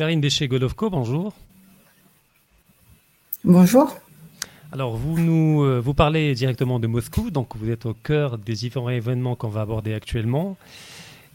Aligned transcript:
Karine 0.00 0.22
Déché-Golovko, 0.22 0.88
bonjour. 0.88 1.34
Bonjour. 3.44 3.94
Alors, 4.72 4.96
vous 4.96 5.18
nous 5.20 5.62
euh, 5.62 5.78
vous 5.78 5.92
parlez 5.92 6.34
directement 6.34 6.80
de 6.80 6.86
Moscou, 6.86 7.30
donc 7.30 7.54
vous 7.54 7.70
êtes 7.70 7.84
au 7.84 7.92
cœur 7.92 8.38
des 8.38 8.54
différents 8.54 8.88
événements 8.88 9.36
qu'on 9.36 9.50
va 9.50 9.60
aborder 9.60 9.92
actuellement. 9.92 10.56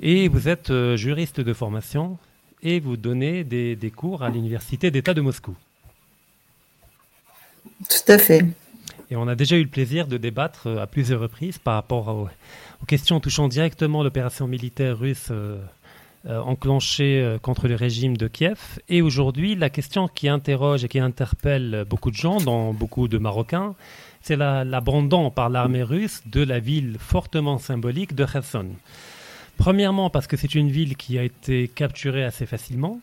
Et 0.02 0.30
vous 0.30 0.50
êtes 0.50 0.72
euh, 0.72 0.98
juriste 0.98 1.40
de 1.40 1.54
formation 1.54 2.18
et 2.64 2.80
vous 2.80 2.98
donnez 2.98 3.44
des, 3.44 3.94
cours 3.96 4.24
à 4.24 4.32
l'Université 4.32 4.90
d'État 4.90 5.14
de 5.14 5.22
Moscou. 5.22 5.56
Tout 7.88 8.12
à 8.12 8.18
fait. 8.18 8.48
Et 9.12 9.16
on 9.16 9.28
a 9.28 9.36
déjà 9.36 9.58
eu 9.58 9.62
le 9.64 9.70
plaisir 9.70 10.08
de 10.08 10.18
débattre 10.18 10.66
euh, 10.66 10.82
à 10.82 10.88
plusieurs 10.88 11.22
reprises 11.22 11.60
par 11.60 11.76
rapport 11.76 12.08
aux, 12.08 12.30
questions 12.88 13.20
touchant 13.20 13.48
directement 13.48 14.02
l'opération 14.02 14.48
militaire 14.48 14.98
russe 14.98 15.32
euh, 16.28 16.40
enclenché 16.40 17.22
euh, 17.22 17.38
contre 17.38 17.68
le 17.68 17.76
régime 17.76 18.18
de 18.18 18.28
Kiev. 18.28 18.80
Et 18.90 19.04
aujourd'hui, 19.04 19.54
la 19.54 19.70
question 19.70 20.08
qui 20.08 20.28
interroge 20.28 20.84
et 20.84 20.88
qui 20.88 20.98
interpelle 20.98 21.86
beaucoup 21.88 22.10
de 22.10 22.16
gens, 22.16 22.38
dans 22.38 22.74
beaucoup 22.74 23.08
de 23.08 23.20
Marocains, 23.20 23.76
c'est 24.22 24.36
l'abandon 24.36 25.30
par 25.30 25.50
l'armée 25.50 25.84
russe 25.84 26.24
de 26.26 26.42
la 26.42 26.58
ville 26.58 26.98
fortement 26.98 27.60
symbolique 27.60 28.16
de 28.16 28.26
Kherson. 28.26 28.70
Premièrement, 29.58 30.10
parce 30.10 30.26
que 30.26 30.36
c'est 30.36 30.56
une 30.56 30.72
ville 30.72 30.98
qui 30.98 31.20
a 31.20 31.24
été 31.24 31.68
capturée 31.68 32.24
assez 32.24 32.48
facilement, 32.48 33.00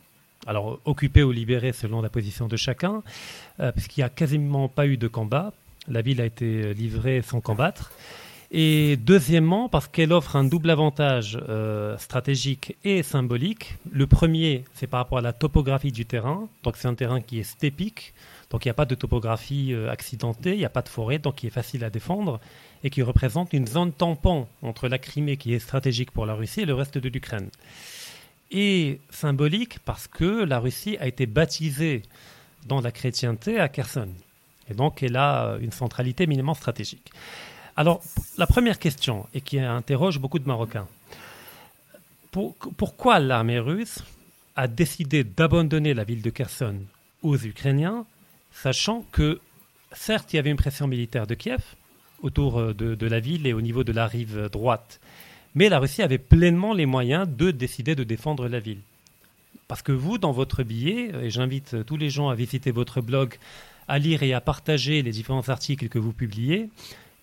alors 0.49 0.81
occupée 0.85 1.23
ou 1.23 1.31
libérée 1.31 1.73
selon 1.73 2.03
la 2.03 2.09
position 2.09 2.49
de 2.49 2.57
chacun, 2.57 3.05
euh, 3.61 3.71
puisqu'il 3.71 4.01
n'y 4.01 4.05
a 4.05 4.09
quasiment 4.09 4.69
pas 4.69 4.89
eu 4.89 4.97
de 4.97 5.07
combat. 5.07 5.53
La 5.87 6.03
ville 6.03 6.21
a 6.21 6.25
été 6.25 6.75
livrée 6.75 7.23
sans 7.23 7.41
combattre. 7.41 7.93
Et 8.55 8.99
deuxièmement, 8.99 9.71
parce 9.71 9.89
qu'elle 9.89 10.13
offre 10.13 10.37
un 10.37 10.45
double 10.45 10.69
avantage 10.69 11.39
euh, 11.49 11.97
stratégique 11.97 12.77
et 12.85 13.03
symbolique. 13.03 13.79
Le 13.91 14.07
premier, 14.07 14.65
c'est 14.75 14.87
par 14.87 15.01
rapport 15.01 15.17
à 15.17 15.23
la 15.23 15.33
topographie 15.33 15.91
du 15.91 16.05
terrain. 16.05 16.49
Donc 16.63 16.77
c'est 16.77 16.87
un 16.87 16.95
terrain 16.95 17.23
qui 17.23 17.41
est 17.41 17.45
stépique, 17.45 18.13
donc 18.51 18.67
il 18.67 18.69
n'y 18.69 18.73
a 18.73 18.75
pas 18.75 18.85
de 18.85 18.95
topographie 18.95 19.73
euh, 19.73 19.91
accidentée, 19.91 20.53
il 20.53 20.59
n'y 20.59 20.67
a 20.67 20.69
pas 20.69 20.83
de 20.83 20.91
forêt, 20.91 21.19
donc 21.19 21.37
qui 21.37 21.47
est 21.47 21.51
facile 21.51 21.83
à 21.83 21.89
défendre 21.89 22.41
et 22.85 22.91
qui 22.91 23.01
représente 23.01 23.55
une 23.55 23.67
zone 23.67 23.91
tampon 23.91 24.47
entre 24.61 24.87
la 24.87 24.99
Crimée 24.99 25.39
qui 25.39 25.55
est 25.55 25.59
stratégique 25.59 26.11
pour 26.11 26.27
la 26.27 26.35
Russie 26.35 26.61
et 26.61 26.67
le 26.67 26.75
reste 26.75 26.99
de 26.99 27.09
l'Ukraine. 27.09 27.49
Et 28.51 29.01
symbolique 29.09 29.79
parce 29.79 30.07
que 30.09 30.45
la 30.45 30.59
Russie 30.59 30.99
a 31.01 31.07
été 31.07 31.25
baptisée 31.25 32.03
dans 32.67 32.83
la 32.83 32.93
chrétienté 32.93 33.59
à 33.59 33.71
Kherson. 33.71 34.11
Et 34.69 34.75
donc 34.75 35.03
elle 35.03 35.17
a 35.17 35.57
une 35.63 35.73
centralité 35.73 36.27
minimum 36.27 36.55
stratégique. 36.55 37.11
Alors, 37.77 38.03
la 38.37 38.47
première 38.47 38.79
question, 38.79 39.27
et 39.33 39.41
qui 39.41 39.59
interroge 39.59 40.19
beaucoup 40.19 40.39
de 40.39 40.47
Marocains, 40.47 40.87
pourquoi 42.77 43.19
l'armée 43.19 43.59
russe 43.59 44.01
a 44.57 44.69
décidé 44.69 45.25
d'abandonner 45.25 45.95
la 45.95 46.05
ville 46.05 46.23
de 46.23 46.31
Kherson 46.31 46.77
aux 47.23 47.39
Ukrainiens, 47.39 48.05
sachant 48.53 49.05
que, 49.13 49.41
certes, 49.93 50.33
il 50.33 50.37
y 50.37 50.39
avait 50.39 50.51
une 50.51 50.57
pression 50.57 50.87
militaire 50.87 51.27
de 51.27 51.35
Kiev 51.35 51.63
autour 52.23 52.59
euh, 52.59 52.75
de, 52.75 53.07
la 53.07 53.21
ville 53.21 53.47
et 53.47 53.53
au 53.53 53.61
niveau 53.61 53.85
de 53.85 53.93
la 53.93 54.07
rive 54.07 54.49
droite, 54.53 55.01
mais 55.55 55.69
la 55.69 55.79
Russie 55.79 56.03
avait 56.03 56.19
pleinement 56.19 56.73
les 56.75 56.87
moyens 56.87 57.29
de 57.29 57.51
décider 57.51 57.95
de 57.95 58.05
défendre 58.05 58.49
la 58.49 58.61
ville. 58.61 58.81
Parce 59.69 59.83
que 59.83 59.93
vous, 59.93 60.19
dans 60.19 60.33
votre 60.33 60.63
billet, 60.63 61.11
et 61.23 61.31
j'invite 61.31 61.85
tous 61.87 61.97
les 61.97 62.11
gens 62.11 62.29
à 62.29 62.35
visiter 62.35 62.71
votre 62.71 63.01
blog, 63.01 63.37
à 63.89 63.99
lire 63.99 64.23
et 64.23 64.35
à 64.35 64.41
partager 64.41 65.03
les 65.03 65.11
différents 65.11 65.49
articles 65.49 65.89
que 65.89 65.99
vous 65.99 66.13
publiez, 66.13 66.69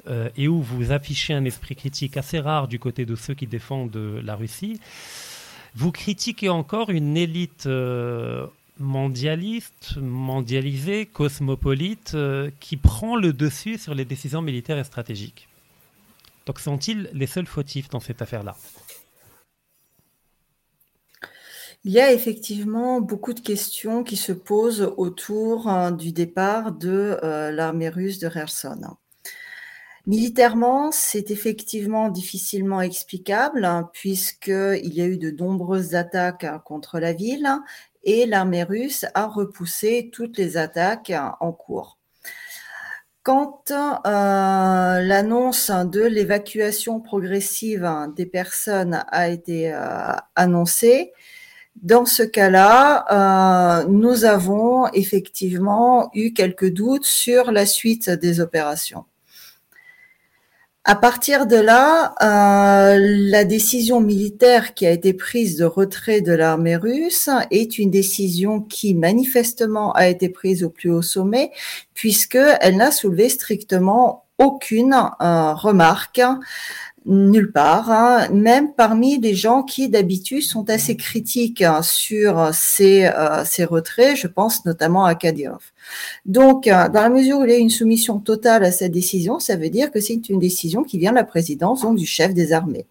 euh, 0.09 0.29
et 0.35 0.47
où 0.47 0.61
vous 0.61 0.91
affichez 0.91 1.33
un 1.33 1.45
esprit 1.45 1.75
critique 1.75 2.17
assez 2.17 2.39
rare 2.39 2.67
du 2.67 2.79
côté 2.79 3.05
de 3.05 3.15
ceux 3.15 3.35
qui 3.35 3.45
défendent 3.45 3.95
la 4.23 4.35
Russie, 4.35 4.79
vous 5.75 5.91
critiquez 5.91 6.49
encore 6.49 6.89
une 6.89 7.15
élite 7.15 7.67
euh, 7.67 8.47
mondialiste, 8.79 9.97
mondialisée, 9.97 11.05
cosmopolite, 11.05 12.13
euh, 12.15 12.49
qui 12.59 12.75
prend 12.75 13.15
le 13.15 13.33
dessus 13.33 13.77
sur 13.77 13.93
les 13.93 14.05
décisions 14.05 14.41
militaires 14.41 14.79
et 14.79 14.83
stratégiques. 14.83 15.47
Donc 16.47 16.59
sont-ils 16.59 17.09
les 17.13 17.27
seuls 17.27 17.45
fautifs 17.45 17.89
dans 17.89 17.99
cette 17.99 18.23
affaire-là? 18.23 18.55
Il 21.83 21.91
y 21.91 21.99
a 21.99 22.11
effectivement 22.11 22.99
beaucoup 22.99 23.33
de 23.33 23.39
questions 23.39 24.03
qui 24.03 24.17
se 24.17 24.31
posent 24.31 24.91
autour 24.97 25.67
hein, 25.67 25.91
du 25.91 26.11
départ 26.11 26.71
de 26.71 27.17
l'armée 27.51 27.89
russe 27.89 28.19
de 28.19 28.27
Kherson. 28.27 28.97
Militairement, 30.07 30.91
c'est 30.91 31.29
effectivement 31.31 32.09
difficilement 32.09 32.81
explicable 32.81 33.65
hein, 33.65 33.89
puisqu'il 33.93 34.93
y 34.93 35.01
a 35.01 35.05
eu 35.05 35.17
de 35.17 35.31
nombreuses 35.31 35.95
attaques 35.95 36.45
hein, 36.45 36.61
contre 36.63 36.99
la 36.99 37.13
ville 37.13 37.49
et 38.03 38.25
l'armée 38.25 38.63
russe 38.63 39.05
a 39.13 39.27
repoussé 39.27 40.09
toutes 40.11 40.37
les 40.37 40.57
attaques 40.57 41.09
hein, 41.09 41.35
en 41.39 41.51
cours. 41.51 41.97
Quand 43.23 43.71
euh, 43.71 45.01
l'annonce 45.01 45.69
de 45.69 46.01
l'évacuation 46.01 47.01
progressive 47.01 47.87
des 48.15 48.25
personnes 48.25 49.03
a 49.09 49.27
été 49.27 49.73
euh, 49.73 50.13
annoncée, 50.35 51.11
dans 51.81 52.05
ce 52.05 52.23
cas-là, 52.23 53.81
euh, 53.83 53.85
nous 53.87 54.25
avons 54.25 54.87
effectivement 54.93 56.09
eu 56.13 56.33
quelques 56.33 56.71
doutes 56.71 57.05
sur 57.05 57.51
la 57.51 57.65
suite 57.65 58.09
des 58.09 58.39
opérations. 58.39 59.05
À 60.89 60.95
partir 60.95 61.45
de 61.45 61.55
là, 61.55 62.15
euh, 62.23 62.97
la 62.99 63.43
décision 63.43 64.01
militaire 64.01 64.73
qui 64.73 64.87
a 64.87 64.89
été 64.89 65.13
prise 65.13 65.55
de 65.55 65.63
retrait 65.63 66.21
de 66.21 66.31
l'armée 66.31 66.77
russe 66.77 67.29
est 67.51 67.77
une 67.77 67.91
décision 67.91 68.59
qui 68.59 68.95
manifestement 68.95 69.91
a 69.93 70.07
été 70.07 70.29
prise 70.29 70.63
au 70.63 70.71
plus 70.71 70.89
haut 70.89 71.03
sommet, 71.03 71.51
puisqu'elle 71.93 72.75
n'a 72.75 72.89
soulevé 72.89 73.29
strictement 73.29 74.25
aucune 74.39 74.95
euh, 75.21 75.53
remarque 75.53 76.21
nulle 77.05 77.51
part, 77.51 77.89
hein. 77.91 78.29
même 78.29 78.73
parmi 78.73 79.19
des 79.19 79.33
gens 79.33 79.63
qui 79.63 79.89
d'habitude 79.89 80.41
sont 80.41 80.69
assez 80.69 80.95
critiques 80.97 81.61
hein, 81.61 81.81
sur 81.81 82.53
ces, 82.53 83.05
euh, 83.05 83.43
ces 83.45 83.65
retraits, 83.65 84.17
je 84.17 84.27
pense 84.27 84.65
notamment 84.65 85.05
à 85.05 85.15
Kadyrov. 85.15 85.71
Donc, 86.25 86.67
euh, 86.67 86.89
dans 86.89 87.01
la 87.01 87.09
mesure 87.09 87.39
où 87.39 87.45
il 87.45 87.51
y 87.51 87.53
a 87.53 87.57
une 87.57 87.69
soumission 87.69 88.19
totale 88.19 88.63
à 88.63 88.71
cette 88.71 88.91
décision, 88.91 89.39
ça 89.39 89.55
veut 89.55 89.69
dire 89.69 89.91
que 89.91 89.99
c'est 89.99 90.29
une 90.29 90.39
décision 90.39 90.83
qui 90.83 90.97
vient 90.97 91.11
de 91.11 91.17
la 91.17 91.23
présidence, 91.23 91.81
donc 91.81 91.97
du 91.97 92.05
chef 92.05 92.33
des 92.33 92.53
armées. 92.53 92.85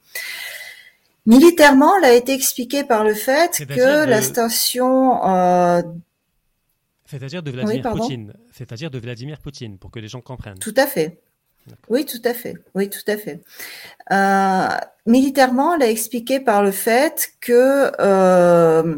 Militairement, 1.26 1.92
elle 1.98 2.04
a 2.04 2.14
été 2.14 2.32
expliquée 2.32 2.84
par 2.84 3.04
le 3.04 3.14
fait 3.14 3.64
que 3.68 4.06
la 4.06 4.22
station... 4.22 5.24
Euh, 5.26 5.82
c'est-à-dire 7.04 7.42
de 7.42 7.50
Vladimir 7.50 7.90
Poutine. 7.90 8.32
C'est-à-dire 8.52 8.90
de 8.90 8.98
Vladimir 8.98 9.38
Poutine, 9.38 9.78
pour 9.78 9.90
que 9.90 9.98
les 9.98 10.08
gens 10.08 10.20
comprennent. 10.20 10.58
Tout 10.58 10.74
à 10.76 10.86
fait. 10.86 11.20
Oui, 11.88 12.04
tout 12.04 12.20
à 12.24 12.34
fait. 12.34 12.54
Oui, 12.74 12.90
tout 12.90 13.10
à 13.10 13.16
fait. 13.16 13.40
Euh, 14.12 14.68
militairement, 15.06 15.74
elle 15.74 15.82
a 15.82 15.90
expliqué 15.90 16.40
par 16.40 16.62
le 16.62 16.70
fait 16.70 17.30
que 17.40 17.90
euh, 18.00 18.94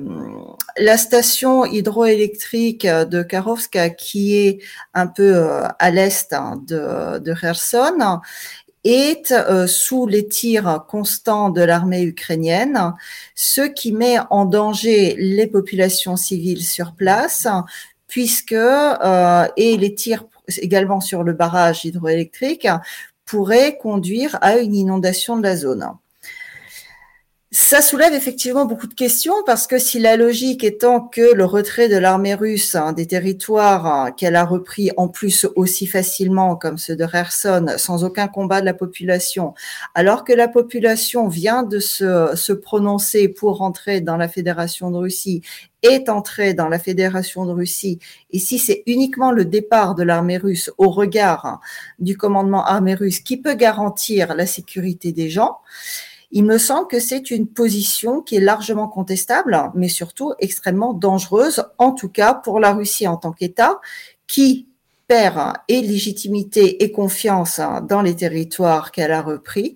la 0.77 0.97
station 0.97 1.65
hydroélectrique 1.65 2.87
de 2.87 3.23
Karovska, 3.23 3.91
qui 3.91 4.37
est 4.37 4.59
un 4.95 5.07
peu 5.07 5.35
euh, 5.37 5.63
à 5.79 5.91
l'est 5.91 6.33
hein, 6.33 6.63
de, 6.67 7.19
de 7.19 7.35
Kherson, 7.35 8.21
est 8.83 9.35
sous 9.67 10.07
les 10.07 10.27
tirs 10.27 10.87
constants 10.89 11.51
de 11.51 11.61
l'armée 11.61 12.03
ukrainienne, 12.03 12.95
ce 13.35 13.61
qui 13.61 13.93
met 13.93 14.17
en 14.31 14.47
danger 14.47 15.17
les 15.19 15.47
populations 15.47 16.17
civiles 16.17 16.65
sur 16.65 16.95
place, 16.95 17.47
puisque 18.09 18.55
et 18.55 19.77
les 19.77 19.95
tirs 19.95 20.25
également 20.59 21.01
sur 21.01 21.23
le 21.23 21.33
barrage 21.33 21.85
hydroélectrique 21.85 22.69
pourrait 23.25 23.79
conduire 23.79 24.39
à 24.41 24.59
une 24.59 24.75
inondation 24.75 25.37
de 25.37 25.43
la 25.43 25.57
zone. 25.57 25.87
Ça 27.53 27.83
soulève 27.83 28.15
effectivement 28.15 28.65
beaucoup 28.65 28.87
de 28.87 28.95
questions 28.95 29.35
parce 29.45 29.67
que 29.67 29.81
si 29.81 29.99
la 29.99 30.17
logique 30.17 30.63
étant 30.63 31.01
que 31.01 31.35
le 31.35 31.45
retrait 31.45 31.89
de 31.89 31.97
l'armée 31.97 32.35
russe 32.35 32.77
hein, 32.77 32.93
des 32.93 33.09
territoires 33.09 33.87
hein, 33.87 34.13
qu'elle 34.13 34.37
a 34.37 34.45
repris 34.45 34.93
en 34.97 35.09
plus 35.09 35.49
aussi 35.57 35.89
facilement 35.89 36.55
comme 36.55 36.79
ceux 36.79 36.95
de 36.95 37.05
Kherson 37.05 37.67
sans 37.77 38.05
aucun 38.05 38.29
combat 38.29 38.61
de 38.61 38.67
la 38.67 38.75
population, 38.75 39.55
alors 39.97 40.23
que 40.23 40.33
la 40.33 40.47
population 40.47 41.27
vient 41.27 41.65
de 41.65 41.81
se, 41.81 42.31
se 42.37 42.53
prononcer 42.53 43.27
pour 43.27 43.57
rentrer 43.57 44.01
dans 44.01 44.17
la 44.17 44.29
Fédération 44.29 44.93
de 44.93 44.99
Russie 44.99 45.43
est 45.83 46.09
entrée 46.09 46.55
dans 46.55 46.69
la 46.69 46.79
Fédération 46.79 47.47
de 47.47 47.53
Russie, 47.53 47.99
et 48.31 48.39
si 48.39 48.59
c'est 48.59 48.83
uniquement 48.87 49.33
le 49.33 49.45
départ 49.45 49.95
de 49.95 50.03
l'armée 50.03 50.37
russe 50.37 50.71
au 50.79 50.91
regard 50.91 51.61
du 51.99 52.17
commandement 52.17 52.65
armée 52.65 52.95
russe 52.95 53.21
qui 53.21 53.37
peut 53.37 53.55
garantir 53.55 54.35
la 54.35 54.47
sécurité 54.47 55.13
des 55.13 55.31
gens, 55.31 55.59
il 56.33 56.45
me 56.45 56.59
semble 56.59 56.87
que 56.87 57.01
c'est 57.01 57.31
une 57.31 57.49
position 57.49 58.21
qui 58.21 58.37
est 58.37 58.41
largement 58.41 58.87
contestable, 58.87 59.59
mais 59.75 59.89
surtout 59.89 60.33
extrêmement 60.39 60.95
dangereuse, 60.95 61.65
en 61.79 61.93
tout 61.93 62.09
cas 62.09 62.35
pour 62.35 62.61
la 62.61 62.73
Russie 62.73 63.09
en 63.09 63.17
tant 63.17 63.33
qu'État, 63.33 63.81
qui 64.29 64.69
perd 65.09 65.55
et 65.67 65.81
légitimité 65.81 66.85
et 66.85 66.93
confiance 66.93 67.61
dans 67.89 68.01
les 68.01 68.15
territoires 68.15 68.93
qu'elle 68.93 69.11
a 69.11 69.23
repris, 69.23 69.75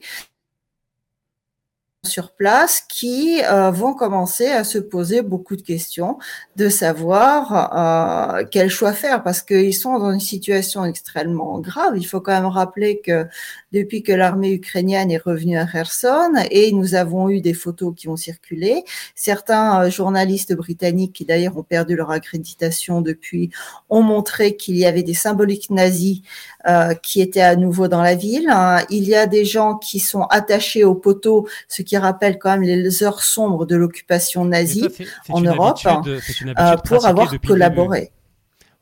sur 2.04 2.32
place 2.32 2.82
qui 2.88 3.42
euh, 3.44 3.70
vont 3.70 3.94
commencer 3.94 4.46
à 4.46 4.64
se 4.64 4.78
poser 4.78 5.22
beaucoup 5.22 5.56
de 5.56 5.62
questions 5.62 6.18
de 6.56 6.68
savoir 6.68 8.38
euh, 8.38 8.44
quel 8.50 8.70
choix 8.70 8.92
faire 8.92 9.22
parce 9.22 9.42
qu'ils 9.42 9.74
sont 9.74 9.98
dans 9.98 10.12
une 10.12 10.20
situation 10.20 10.84
extrêmement 10.84 11.58
grave. 11.60 11.94
Il 11.96 12.04
faut 12.04 12.20
quand 12.20 12.32
même 12.32 12.46
rappeler 12.46 13.00
que 13.00 13.26
depuis 13.72 14.02
que 14.02 14.12
l'armée 14.12 14.52
ukrainienne 14.52 15.10
est 15.10 15.18
revenue 15.18 15.58
à 15.58 15.66
Kherson 15.66 16.32
et 16.50 16.72
nous 16.72 16.94
avons 16.94 17.28
eu 17.28 17.40
des 17.40 17.54
photos 17.54 17.94
qui 17.96 18.08
ont 18.08 18.16
circulé, 18.16 18.84
certains 19.14 19.82
euh, 19.82 19.90
journalistes 19.90 20.54
britanniques 20.54 21.12
qui 21.12 21.24
d'ailleurs 21.24 21.56
ont 21.56 21.62
perdu 21.62 21.96
leur 21.96 22.10
accréditation 22.10 23.00
depuis 23.00 23.50
ont 23.88 24.02
montré 24.02 24.56
qu'il 24.56 24.76
y 24.76 24.86
avait 24.86 25.02
des 25.02 25.14
symboliques 25.14 25.70
nazis 25.70 26.22
euh, 26.66 26.94
qui 26.94 27.20
étaient 27.20 27.40
à 27.40 27.56
nouveau 27.56 27.88
dans 27.88 28.02
la 28.02 28.14
ville. 28.14 28.52
Il 28.90 29.04
y 29.04 29.14
a 29.14 29.26
des 29.26 29.44
gens 29.44 29.76
qui 29.76 30.00
sont 30.00 30.22
attachés 30.24 30.84
aux 30.84 30.94
poteaux, 30.94 31.46
ce 31.68 31.82
qui 31.82 31.96
rappelle 31.96 32.38
quand 32.38 32.50
même 32.50 32.62
les 32.62 33.02
heures 33.02 33.22
sombres 33.22 33.66
de 33.66 33.76
l'occupation 33.76 34.44
nazie 34.44 34.88
en 35.28 35.40
Europe, 35.40 35.78
euh, 35.86 36.76
pour 36.76 37.06
avoir 37.06 37.32
collaboré. 37.40 38.10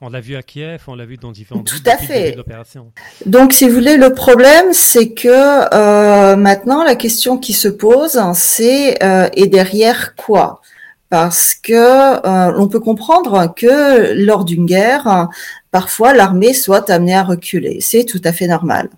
On 0.05 0.09
l'a 0.09 0.21
vu 0.21 0.35
à 0.35 0.43
Kiev, 0.43 0.83
on 0.89 0.97
l'a 0.97 1.05
vu 1.05 1.17
dans 1.17 1.31
différentes 1.31 1.69
Tout 1.69 1.89
à 1.89 1.97
fait. 1.97 2.37
Donc, 3.25 3.53
si 3.53 3.69
vous 3.69 3.75
voulez, 3.75 3.97
le 3.97 4.13
problème, 4.13 4.73
c'est 4.73 5.13
que 5.13 5.29
euh, 5.29 6.35
maintenant, 6.35 6.83
la 6.83 6.97
question 6.97 7.39
qui 7.39 7.53
se 7.53 7.69
pose, 7.69 8.21
c'est 8.35 9.01
euh, 9.05 9.29
et 9.35 9.47
derrière 9.47 10.17
quoi? 10.17 10.61
Parce 11.13 11.55
que 11.55 11.75
euh, 11.75 12.55
on 12.57 12.69
peut 12.69 12.81
comprendre 12.81 13.53
que 13.55 14.15
lors 14.15 14.47
d'une 14.47 14.65
guerre, 14.65 15.29
parfois 15.71 16.15
l'armée 16.15 16.55
soit 16.55 16.89
amenée 16.89 17.15
à 17.15 17.23
reculer. 17.23 17.83
C'est 17.83 18.05
tout 18.05 18.23
à 18.25 18.33
fait 18.33 18.47
normal. 18.47 18.89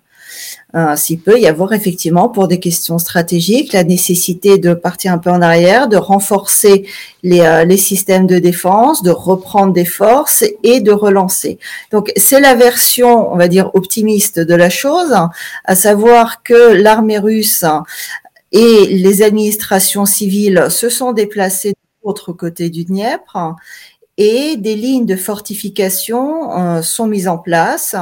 Euh, 0.75 0.95
s'il 0.95 1.19
peut 1.19 1.37
y 1.37 1.45
avoir 1.45 1.73
effectivement 1.73 2.29
pour 2.29 2.47
des 2.47 2.61
questions 2.61 2.99
stratégiques 2.99 3.73
la 3.73 3.83
nécessité 3.83 4.57
de 4.57 4.73
partir 4.73 5.11
un 5.11 5.17
peu 5.17 5.29
en 5.29 5.41
arrière, 5.41 5.89
de 5.89 5.97
renforcer 5.97 6.87
les, 7.21 7.41
euh, 7.41 7.65
les 7.65 7.75
systèmes 7.75 8.27
de 8.27 8.39
défense, 8.39 9.03
de 9.03 9.11
reprendre 9.11 9.73
des 9.73 9.83
forces 9.83 10.45
et 10.63 10.79
de 10.79 10.93
relancer. 10.93 11.59
Donc 11.91 12.13
c'est 12.15 12.39
la 12.39 12.55
version, 12.55 13.29
on 13.33 13.35
va 13.35 13.49
dire, 13.49 13.71
optimiste 13.73 14.39
de 14.39 14.55
la 14.55 14.69
chose, 14.69 15.13
à 15.65 15.75
savoir 15.75 16.43
que 16.43 16.71
l'armée 16.75 17.19
russe 17.19 17.65
et 18.53 18.85
les 18.85 19.21
administrations 19.21 20.05
civiles 20.05 20.67
se 20.69 20.87
sont 20.87 21.11
déplacées 21.11 21.73
l'autre 22.05 22.33
côté 22.33 22.69
du 22.69 22.85
Dniepr 22.85 23.55
et 24.17 24.55
des 24.55 24.75
lignes 24.75 25.05
de 25.05 25.17
fortification 25.17 26.57
euh, 26.57 26.81
sont 26.81 27.07
mises 27.07 27.27
en 27.27 27.37
place. 27.37 27.95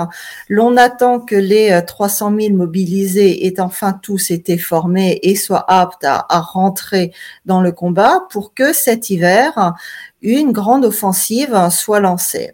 L'on 0.47 0.77
attend 0.77 1.19
que 1.19 1.35
les 1.35 1.81
300 1.85 2.33
euh, 2.33 2.41
000 2.41 2.55
mobilisés 2.55 3.47
aient 3.47 3.59
enfin 3.59 3.94
tous 3.94 4.29
été 4.29 4.57
formés 4.57 5.19
et 5.23 5.35
soient 5.35 5.65
aptes 5.67 6.03
à, 6.03 6.25
à, 6.29 6.39
rentrer 6.39 7.13
dans 7.45 7.61
le 7.61 7.71
combat 7.71 8.21
pour 8.29 8.53
que 8.53 8.73
cet 8.73 9.09
hiver, 9.09 9.73
une 10.21 10.51
grande 10.51 10.85
offensive 10.85 11.69
soit 11.71 12.00
lancée. 12.00 12.53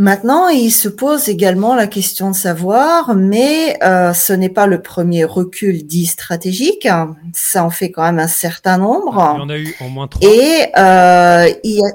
Maintenant, 0.00 0.48
il 0.48 0.70
se 0.70 0.88
pose 0.88 1.28
également 1.28 1.74
la 1.74 1.86
question 1.86 2.30
de 2.30 2.34
savoir, 2.34 3.14
mais 3.14 3.76
euh, 3.82 4.14
ce 4.14 4.32
n'est 4.32 4.48
pas 4.48 4.66
le 4.66 4.80
premier 4.80 5.24
recul 5.24 5.86
dit 5.86 6.06
stratégique. 6.06 6.88
Ça 7.34 7.64
en 7.64 7.68
fait 7.68 7.90
quand 7.90 8.04
même 8.04 8.18
un 8.18 8.26
certain 8.26 8.78
nombre. 8.78 9.34
Il 9.36 9.40
y 9.40 9.42
en 9.42 9.50
a 9.50 9.58
eu 9.58 9.76
au 9.78 9.88
moins 9.90 10.08
trois. 10.08 10.26
Et 10.26 10.70
euh, 10.78 11.52
il 11.64 11.72
y 11.72 11.82
a, 11.84 11.90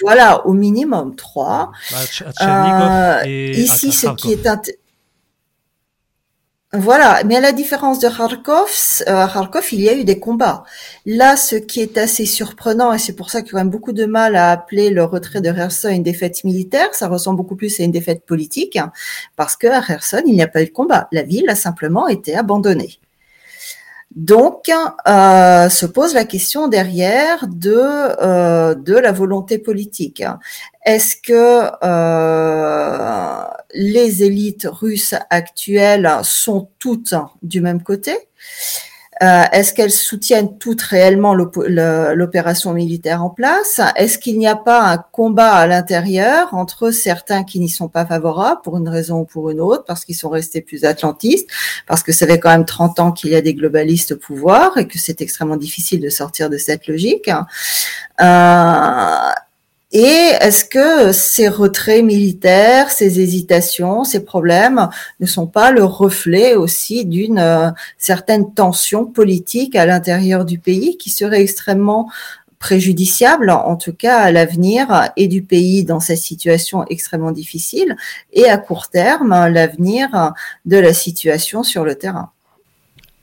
voilà, 0.00 0.44
au 0.48 0.52
minimum 0.52 1.14
trois. 1.14 1.70
Bah, 1.92 3.24
euh, 3.24 3.50
ici, 3.52 3.92
ce 3.92 4.08
qui 4.16 4.32
est 4.32 4.48
voilà, 6.74 7.22
mais 7.24 7.36
à 7.36 7.40
la 7.40 7.52
différence 7.52 7.98
de 7.98 8.08
Kharkov, 8.08 9.02
euh, 9.06 9.26
Kharkov, 9.26 9.62
il 9.72 9.82
y 9.82 9.90
a 9.90 9.94
eu 9.94 10.04
des 10.04 10.18
combats. 10.18 10.64
Là, 11.04 11.36
ce 11.36 11.56
qui 11.56 11.80
est 11.82 11.98
assez 11.98 12.24
surprenant, 12.24 12.94
et 12.94 12.98
c'est 12.98 13.12
pour 13.12 13.28
ça 13.28 13.42
qu'il 13.42 13.58
y 13.58 13.60
a 13.60 13.64
beaucoup 13.64 13.92
de 13.92 14.06
mal 14.06 14.36
à 14.36 14.52
appeler 14.52 14.88
le 14.88 15.04
retrait 15.04 15.42
de 15.42 15.52
Kherson 15.52 15.90
une 15.90 16.02
défaite 16.02 16.44
militaire, 16.44 16.88
ça 16.94 17.08
ressemble 17.08 17.36
beaucoup 17.36 17.56
plus 17.56 17.78
à 17.78 17.84
une 17.84 17.92
défaite 17.92 18.24
politique, 18.24 18.76
hein, 18.76 18.90
parce 19.36 19.54
que 19.56 19.66
à 19.66 19.82
il 20.24 20.32
n'y 20.34 20.42
a 20.42 20.48
pas 20.48 20.62
eu 20.62 20.66
de 20.66 20.70
combat. 20.70 21.08
La 21.12 21.22
ville 21.24 21.50
a 21.50 21.56
simplement 21.56 22.08
été 22.08 22.34
abandonnée. 22.34 23.01
Donc, 24.14 24.70
euh, 25.08 25.68
se 25.70 25.86
pose 25.86 26.12
la 26.12 26.24
question 26.24 26.68
derrière 26.68 27.46
de, 27.48 27.74
euh, 27.74 28.74
de 28.74 28.94
la 28.94 29.10
volonté 29.10 29.58
politique. 29.58 30.22
Est-ce 30.84 31.16
que 31.16 31.70
euh, 31.82 33.44
les 33.74 34.22
élites 34.22 34.68
russes 34.70 35.14
actuelles 35.30 36.10
sont 36.24 36.68
toutes 36.78 37.14
du 37.42 37.62
même 37.62 37.82
côté? 37.82 38.12
Euh, 39.22 39.42
Est-ce 39.52 39.72
qu'elles 39.72 39.92
soutiennent 39.92 40.58
toutes 40.58 40.82
réellement 40.82 41.34
l'opération 41.34 42.72
militaire 42.72 43.22
en 43.22 43.30
place? 43.30 43.80
Est-ce 43.96 44.18
qu'il 44.18 44.38
n'y 44.38 44.46
a 44.46 44.56
pas 44.56 44.82
un 44.82 44.98
combat 44.98 45.52
à 45.52 45.66
l'intérieur 45.66 46.52
entre 46.54 46.90
certains 46.90 47.44
qui 47.44 47.60
n'y 47.60 47.68
sont 47.68 47.88
pas 47.88 48.04
favorables 48.04 48.60
pour 48.62 48.76
une 48.76 48.88
raison 48.88 49.20
ou 49.20 49.24
pour 49.24 49.50
une 49.50 49.60
autre, 49.60 49.84
parce 49.86 50.04
qu'ils 50.04 50.16
sont 50.16 50.28
restés 50.28 50.60
plus 50.60 50.84
atlantistes, 50.84 51.48
parce 51.86 52.02
que 52.02 52.12
ça 52.12 52.26
fait 52.26 52.38
quand 52.38 52.50
même 52.50 52.64
30 52.64 53.00
ans 53.00 53.12
qu'il 53.12 53.30
y 53.30 53.36
a 53.36 53.40
des 53.40 53.54
globalistes 53.54 54.12
au 54.12 54.16
pouvoir 54.16 54.76
et 54.78 54.88
que 54.88 54.98
c'est 54.98 55.20
extrêmement 55.20 55.56
difficile 55.56 56.00
de 56.00 56.08
sortir 56.08 56.50
de 56.50 56.58
cette 56.58 56.86
logique? 56.86 57.30
Euh, 58.20 59.32
et 59.92 60.32
est-ce 60.40 60.64
que 60.64 61.12
ces 61.12 61.48
retraits 61.48 62.02
militaires, 62.02 62.90
ces 62.90 63.20
hésitations, 63.20 64.04
ces 64.04 64.24
problèmes 64.24 64.88
ne 65.20 65.26
sont 65.26 65.46
pas 65.46 65.70
le 65.70 65.84
reflet 65.84 66.54
aussi 66.54 67.04
d'une 67.04 67.38
euh, 67.38 67.70
certaine 67.98 68.54
tension 68.54 69.04
politique 69.04 69.76
à 69.76 69.84
l'intérieur 69.84 70.46
du 70.46 70.58
pays 70.58 70.96
qui 70.96 71.10
serait 71.10 71.42
extrêmement 71.42 72.10
préjudiciable, 72.58 73.50
en 73.50 73.76
tout 73.76 73.92
cas 73.92 74.18
à 74.18 74.30
l'avenir 74.30 75.10
et 75.16 75.26
du 75.26 75.42
pays 75.42 75.84
dans 75.84 76.00
cette 76.00 76.18
situation 76.18 76.86
extrêmement 76.88 77.32
difficile 77.32 77.96
et 78.32 78.48
à 78.48 78.56
court 78.56 78.88
terme 78.88 79.48
l'avenir 79.48 80.32
de 80.64 80.76
la 80.78 80.94
situation 80.94 81.64
sur 81.64 81.84
le 81.84 81.96
terrain? 81.96 82.30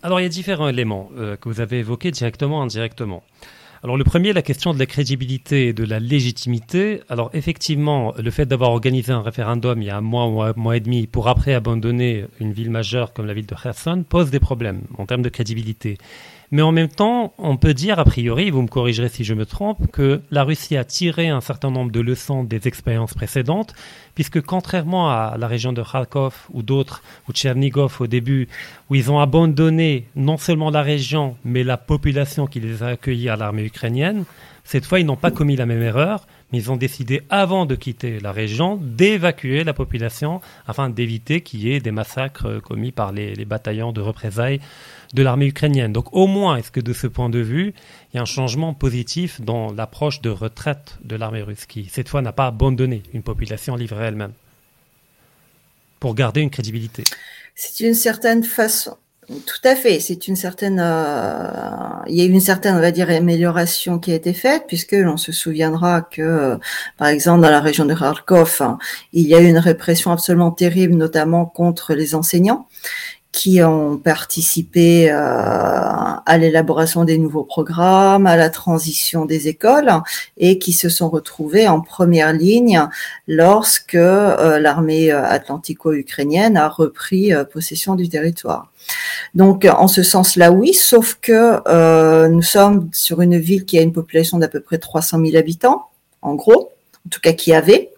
Alors 0.04 0.20
il 0.20 0.24
y 0.24 0.26
a 0.26 0.30
différents 0.30 0.68
éléments 0.68 1.10
euh, 1.18 1.36
que 1.36 1.50
vous 1.50 1.62
avez 1.62 1.80
évoqués 1.80 2.12
directement, 2.12 2.62
indirectement. 2.62 3.24
Alors 3.82 3.96
le 3.96 4.04
premier, 4.04 4.34
la 4.34 4.42
question 4.42 4.74
de 4.74 4.80
la 4.80 4.86
crédibilité 4.86 5.68
et 5.68 5.74
de 5.74 5.86
la 5.86 6.00
légitimité. 6.00 7.02
Alors 7.08 7.30
effectivement, 7.34 8.14
le 8.22 8.30
fait 8.30 8.46
d'avoir 8.46 8.72
organisé 8.72 9.14
un 9.14 9.22
référendum 9.22 9.82
il 9.82 9.86
y 9.86 9.90
a 9.90 9.96
un 9.96 10.02
mois 10.02 10.28
ou 10.28 10.42
un 10.42 10.54
mois 10.58 10.76
et 10.76 10.82
demi 10.82 11.08
pour 11.08 11.30
après 11.30 11.54
abandonner 11.54 12.26
une 12.42 12.52
ville 12.52 12.72
majeure 12.72 13.14
comme 13.14 13.26
la 13.26 13.34
ville 13.34 13.46
de 13.46 13.56
Kherson 13.56 14.04
pose 14.08 14.32
des 14.32 14.42
problèmes 14.42 14.82
en 14.98 15.06
termes 15.06 15.22
de 15.22 15.30
crédibilité. 15.30 15.98
Mais 16.52 16.64
en 16.64 16.72
même 16.72 16.88
temps, 16.88 17.34
on 17.38 17.58
peut 17.58 17.76
dire, 17.76 18.00
a 18.00 18.06
priori, 18.06 18.50
vous 18.50 18.64
me 18.64 18.68
corrigerez 18.68 19.10
si 19.10 19.24
je 19.24 19.36
me 19.36 19.46
trompe, 19.46 19.92
que 19.92 20.22
la 20.32 20.44
Russie 20.44 20.78
a 20.78 20.84
tiré 20.84 21.30
un 21.30 21.42
certain 21.42 21.70
nombre 21.70 21.92
de 21.92 22.00
leçons 22.00 22.44
des 22.44 22.68
expériences 22.68 23.14
précédentes, 23.14 23.76
puisque 24.16 24.42
contrairement 24.42 25.12
à 25.12 25.36
la 25.38 25.48
région 25.48 25.74
de 25.74 25.84
Kharkov 25.84 26.48
ou 26.52 26.64
d'autres, 26.64 27.04
ou 27.28 27.34
Tchernigov 27.34 27.98
au 28.00 28.08
début, 28.08 28.48
où 28.90 28.96
ils 28.96 29.12
ont 29.12 29.20
abandonné 29.20 30.08
non 30.16 30.38
seulement 30.38 30.72
la 30.72 30.82
région, 30.82 31.36
mais 31.46 31.64
la 31.64 31.78
population 31.78 32.48
qui 32.48 32.60
les 32.60 32.82
a 32.82 32.88
accueillis 32.88 33.30
à 33.30 33.36
l'armée 33.36 33.66
ukrainienne, 33.66 34.24
cette 34.64 34.86
fois, 34.86 35.00
ils 35.00 35.06
n'ont 35.06 35.16
pas 35.16 35.32
commis 35.32 35.56
la 35.56 35.66
même 35.66 35.82
erreur, 35.82 36.28
mais 36.52 36.58
ils 36.60 36.72
ont 36.72 36.78
décidé, 36.78 37.22
avant 37.30 37.66
de 37.66 37.76
quitter 37.76 38.20
la 38.20 38.32
région, 38.32 38.78
d'évacuer 38.82 39.64
la 39.64 39.74
population 39.74 40.42
afin 40.68 40.90
d'éviter 40.90 41.42
qu'il 41.42 41.62
y 41.62 41.74
ait 41.74 41.80
des 41.80 41.92
massacres 41.92 42.60
commis 42.62 42.92
par 42.92 43.12
les, 43.12 43.36
les 43.36 43.46
bataillons 43.46 43.92
de 43.92 44.02
représailles 44.02 44.60
de 45.14 45.24
l'armée 45.24 45.48
ukrainienne. 45.48 45.94
Donc 45.94 46.14
au 46.14 46.28
moins, 46.28 46.58
est-ce 46.58 46.72
que 46.72 46.80
de 46.80 46.94
ce 46.94 47.08
point 47.08 47.30
de 47.30 47.40
vue, 47.40 47.74
il 48.14 48.18
y 48.18 48.20
a 48.20 48.22
un 48.22 48.26
changement 48.26 48.74
positif 48.74 49.42
dans 49.42 49.72
l'approche 49.72 50.22
de 50.22 50.30
retraite 50.30 50.98
de 51.04 51.16
l'armée 51.16 51.42
russe, 51.42 51.66
qui 51.66 51.86
cette 51.86 52.10
fois 52.10 52.22
n'a 52.22 52.32
pas 52.32 52.48
abandonné 52.48 53.04
une 53.14 53.24
population 53.24 53.76
livrée 53.76 54.06
elle-même, 54.06 54.34
pour 56.00 56.16
garder 56.16 56.42
une 56.42 56.50
crédibilité? 56.50 57.04
C'est 57.56 57.86
une 57.86 57.94
certaine 57.94 58.44
façon. 58.44 58.98
Tout 59.30 59.62
à 59.64 59.76
fait. 59.76 60.00
C'est 60.00 60.28
une 60.28 60.36
certaine, 60.36 60.80
euh, 60.84 62.04
il 62.08 62.16
y 62.16 62.22
a 62.22 62.26
eu 62.26 62.30
une 62.30 62.42
certaine, 62.42 62.76
on 62.76 62.82
va 62.82 62.90
dire, 62.90 63.12
amélioration 63.12 64.00
qui 64.00 64.12
a 64.12 64.16
été 64.16 64.34
faite, 64.34 64.64
puisque 64.68 64.94
l'on 64.94 65.18
se 65.18 65.32
souviendra 65.32 66.02
que, 66.02 66.58
par 66.98 67.10
exemple, 67.10 67.42
dans 67.42 67.52
la 67.52 67.60
région 67.60 67.86
de 67.86 67.94
Kharkov, 67.94 68.60
il 69.14 69.28
y 69.28 69.36
a 69.36 69.40
eu 69.40 69.48
une 69.48 69.60
répression 69.60 70.12
absolument 70.12 70.50
terrible, 70.50 70.96
notamment 70.96 71.46
contre 71.46 71.94
les 71.94 72.16
enseignants 72.16 72.68
qui 73.32 73.62
ont 73.62 73.98
participé 73.98 75.12
euh, 75.12 75.16
à 75.18 76.38
l'élaboration 76.40 77.06
des 77.06 77.18
nouveaux 77.18 77.44
programmes, 77.44 78.26
à 78.26 78.36
la 78.36 78.50
transition 78.50 79.26
des 79.26 79.48
écoles 79.48 79.92
et 80.38 80.58
qui 80.58 80.74
se 80.74 80.90
sont 80.90 81.10
retrouvés 81.10 81.68
en 81.68 81.80
première 81.80 82.34
ligne 82.34 82.88
lorsque 83.28 83.96
euh, 83.96 84.60
l'armée 84.60 85.12
euh, 85.12 85.24
atlantico-ukrainienne 85.24 86.58
a 86.58 86.68
repris 86.68 87.32
possession 87.54 87.96
du 87.96 88.10
territoire. 88.10 88.72
Donc, 89.36 89.66
en 89.66 89.88
ce 89.88 90.02
sens-là, 90.02 90.52
oui, 90.52 90.74
sauf 90.74 91.20
que 91.22 92.28
nous 92.28 92.42
sommes 92.42 92.90
sur 92.92 93.22
une 93.22 93.38
ville 93.38 93.66
qui 93.66 93.78
a 93.78 93.82
une 93.82 93.94
population 93.94 94.40
d'à 94.40 94.48
peu 94.48 94.60
près 94.60 94.80
300 94.80 95.20
000 95.24 95.38
habitants, 95.38 95.86
en 96.24 96.34
gros, 96.34 96.72
en 97.06 97.10
tout 97.10 97.20
cas 97.22 97.34
qui 97.34 97.54
avait 97.54 97.92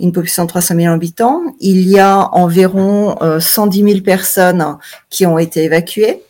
une 0.00 0.12
population 0.12 0.44
de 0.44 0.48
300 0.48 0.76
000 0.76 0.92
habitants. 0.92 1.42
Il 1.60 1.88
y 1.88 1.98
a 1.98 2.28
environ 2.34 3.16
110 3.40 3.82
euh, 3.82 3.88
000 3.88 4.00
personnes 4.00 4.78
qui 5.10 5.26
ont 5.26 5.38
été 5.38 5.64
évacuées. 5.64 6.22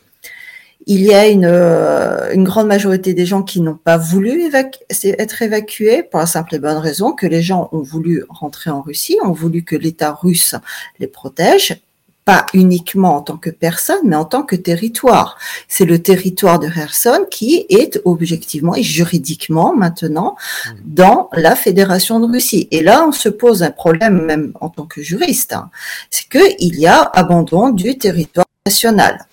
Il 0.87 1.01
y 1.01 1.13
a 1.15 1.27
une, 1.27 1.45
euh, 1.45 2.31
une 2.31 2.43
grande 2.43 2.67
majorité 2.67 3.15
des 3.15 3.25
gens 3.25 3.41
qui 3.41 3.59
n'ont 3.61 3.75
pas 3.75 3.97
voulu 3.97 4.51
être 4.53 5.41
évacués 5.41 6.03
pour 6.03 6.19
la 6.19 6.27
simple 6.27 6.55
et 6.55 6.59
bonne 6.59 6.77
raison 6.77 7.11
que 7.11 7.25
les 7.25 7.41
gens 7.41 7.69
ont 7.71 7.81
voulu 7.81 8.23
rentrer 8.29 8.69
en 8.69 8.81
Russie, 8.81 9.17
ont 9.23 9.31
voulu 9.31 9.63
que 9.63 9.75
l'État 9.75 10.13
russe 10.13 10.53
les 10.99 11.07
protège 11.07 11.81
pas 12.25 12.47
uniquement 12.55 13.17
en 13.17 13.21
tant 13.21 13.37
que 13.37 13.51
personne, 13.51 13.99
mais 14.03 14.15
en 14.15 14.25
tant 14.25 14.41
que 14.41 14.55
territoire. 14.55 15.37
C'est 15.67 15.85
le 15.85 16.01
territoire 16.01 16.59
de 16.59 16.67
Kherson 16.67 17.25
qui 17.29 17.67
est 17.69 18.01
objectivement 18.03 18.75
et 18.75 18.83
juridiquement 18.83 19.75
maintenant 19.75 20.35
mmh. 20.35 20.69
dans 20.85 21.29
la 21.33 21.55
Fédération 21.55 22.19
de 22.19 22.25
Russie. 22.25 22.67
Et 22.71 22.81
là, 22.81 23.05
on 23.07 23.11
se 23.11 23.29
pose 23.29 23.61
un 23.61 23.71
problème 23.71 24.23
même 24.23 24.51
en 24.59 24.69
tant 24.69 24.85
que 24.85 25.01
juriste, 25.01 25.53
hein. 25.53 25.69
c'est 26.09 26.27
qu'il 26.27 26.79
y 26.79 26.87
a 26.87 27.01
abandon 27.01 27.69
du 27.69 27.97
territoire 27.97 28.47
national. 28.65 29.27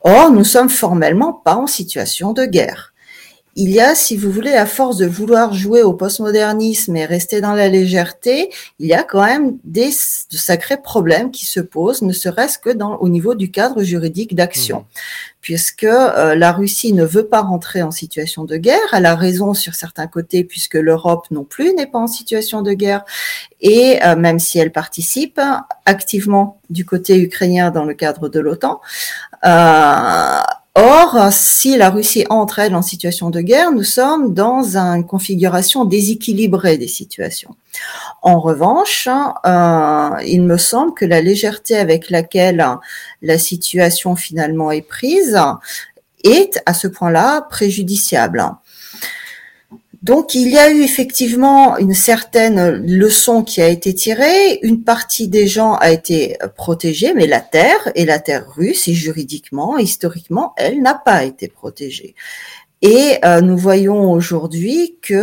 Or, 0.00 0.30
nous 0.30 0.44
sommes 0.44 0.68
formellement 0.68 1.32
pas 1.32 1.56
en 1.56 1.66
situation 1.66 2.34
de 2.34 2.44
guerre 2.44 2.93
il 3.56 3.70
y 3.70 3.80
a, 3.80 3.94
si 3.94 4.16
vous 4.16 4.30
voulez, 4.30 4.52
à 4.52 4.66
force 4.66 4.96
de 4.96 5.06
vouloir 5.06 5.54
jouer 5.54 5.82
au 5.82 5.92
postmodernisme 5.92 6.96
et 6.96 7.06
rester 7.06 7.40
dans 7.40 7.52
la 7.52 7.68
légèreté, 7.68 8.50
il 8.78 8.86
y 8.86 8.94
a 8.94 9.04
quand 9.04 9.24
même 9.24 9.58
des 9.64 9.90
de 10.32 10.36
sacrés 10.36 10.80
problèmes 10.80 11.30
qui 11.30 11.46
se 11.46 11.60
posent, 11.60 12.02
ne 12.02 12.12
serait-ce 12.12 12.58
que 12.58 12.70
dans, 12.70 12.96
au 12.96 13.08
niveau 13.08 13.34
du 13.34 13.50
cadre 13.50 13.82
juridique 13.82 14.34
d'action. 14.34 14.80
Mmh. 14.80 14.84
Puisque 15.40 15.84
euh, 15.84 16.34
la 16.34 16.52
Russie 16.52 16.94
ne 16.94 17.04
veut 17.04 17.26
pas 17.26 17.42
rentrer 17.42 17.82
en 17.82 17.90
situation 17.90 18.44
de 18.44 18.56
guerre, 18.56 18.78
elle 18.92 19.06
a 19.06 19.14
raison 19.14 19.52
sur 19.52 19.74
certains 19.74 20.06
côtés, 20.06 20.42
puisque 20.42 20.74
l'Europe 20.74 21.26
non 21.30 21.44
plus 21.44 21.74
n'est 21.74 21.86
pas 21.86 21.98
en 21.98 22.06
situation 22.06 22.62
de 22.62 22.72
guerre, 22.72 23.04
et 23.60 24.02
euh, 24.04 24.16
même 24.16 24.38
si 24.38 24.58
elle 24.58 24.72
participe 24.72 25.40
activement 25.84 26.60
du 26.70 26.84
côté 26.84 27.18
ukrainien 27.18 27.70
dans 27.70 27.84
le 27.84 27.94
cadre 27.94 28.28
de 28.28 28.40
l'OTAN, 28.40 28.80
euh, 29.44 30.40
Or, 30.76 31.28
si 31.30 31.76
la 31.76 31.88
Russie 31.90 32.24
entre, 32.30 32.58
elle, 32.58 32.74
en 32.74 32.82
situation 32.82 33.30
de 33.30 33.40
guerre, 33.40 33.70
nous 33.70 33.84
sommes 33.84 34.34
dans 34.34 34.76
une 34.76 35.06
configuration 35.06 35.84
déséquilibrée 35.84 36.78
des 36.78 36.88
situations. 36.88 37.54
En 38.22 38.40
revanche, 38.40 39.08
euh, 39.08 40.10
il 40.26 40.42
me 40.42 40.56
semble 40.56 40.92
que 40.94 41.04
la 41.04 41.20
légèreté 41.20 41.76
avec 41.76 42.10
laquelle 42.10 42.66
la 43.22 43.38
situation 43.38 44.16
finalement 44.16 44.72
est 44.72 44.82
prise 44.82 45.38
est 46.24 46.60
à 46.66 46.74
ce 46.74 46.88
point-là 46.88 47.42
préjudiciable. 47.42 48.44
Donc 50.04 50.34
il 50.34 50.50
y 50.50 50.58
a 50.58 50.70
eu 50.70 50.82
effectivement 50.82 51.78
une 51.78 51.94
certaine 51.94 52.76
leçon 52.84 53.42
qui 53.42 53.62
a 53.62 53.68
été 53.68 53.94
tirée. 53.94 54.58
Une 54.60 54.84
partie 54.84 55.28
des 55.28 55.46
gens 55.46 55.76
a 55.76 55.92
été 55.92 56.36
protégée, 56.56 57.14
mais 57.14 57.26
la 57.26 57.40
terre 57.40 57.90
et 57.94 58.04
la 58.04 58.18
terre 58.18 58.44
russe, 58.54 58.86
et 58.86 58.92
juridiquement, 58.92 59.78
historiquement, 59.78 60.52
elle 60.58 60.82
n'a 60.82 60.92
pas 60.92 61.24
été 61.24 61.48
protégée. 61.48 62.14
Et 62.82 63.16
euh, 63.24 63.40
nous 63.40 63.56
voyons 63.56 64.12
aujourd'hui 64.12 64.98
que 65.00 65.14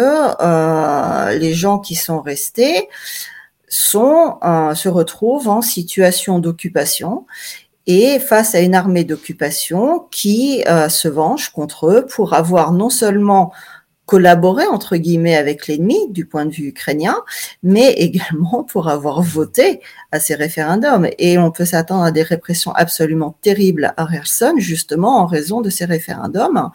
euh, 0.41 1.37
les 1.37 1.53
gens 1.53 1.77
qui 1.77 1.93
sont 1.93 2.19
restés 2.19 2.89
euh, 3.93 4.73
se 4.73 4.89
retrouvent 4.89 5.47
en 5.47 5.61
situation 5.61 6.39
d'occupation 6.39 7.27
et 7.85 8.17
face 8.17 8.55
à 8.55 8.61
une 8.61 8.73
armée 8.73 9.03
d'occupation 9.03 10.07
qui 10.09 10.63
se 10.89 11.07
venge 11.07 11.49
contre 11.49 11.87
eux 11.87 12.05
pour 12.07 12.33
avoir 12.33 12.71
non 12.71 12.89
seulement 12.89 13.51
collaborer 14.11 14.67
entre 14.67 14.97
guillemets 14.97 15.37
avec 15.37 15.67
l'ennemi 15.67 16.09
du 16.09 16.25
point 16.25 16.45
de 16.45 16.51
vue 16.51 16.67
ukrainien, 16.67 17.15
mais 17.63 17.91
également 18.07 18.65
pour 18.65 18.89
avoir 18.89 19.21
voté 19.21 19.79
à 20.11 20.19
ces 20.19 20.35
référendums. 20.35 21.07
Et 21.17 21.37
on 21.37 21.49
peut 21.49 21.63
s'attendre 21.63 22.03
à 22.03 22.11
des 22.11 22.21
répressions 22.21 22.73
absolument 22.73 23.37
terribles 23.41 23.93
à 23.95 24.05
Kherson, 24.11 24.55
justement 24.57 25.19
en 25.21 25.27
raison 25.27 25.61
de 25.61 25.69
ces 25.69 25.85
référendums, 25.85 26.71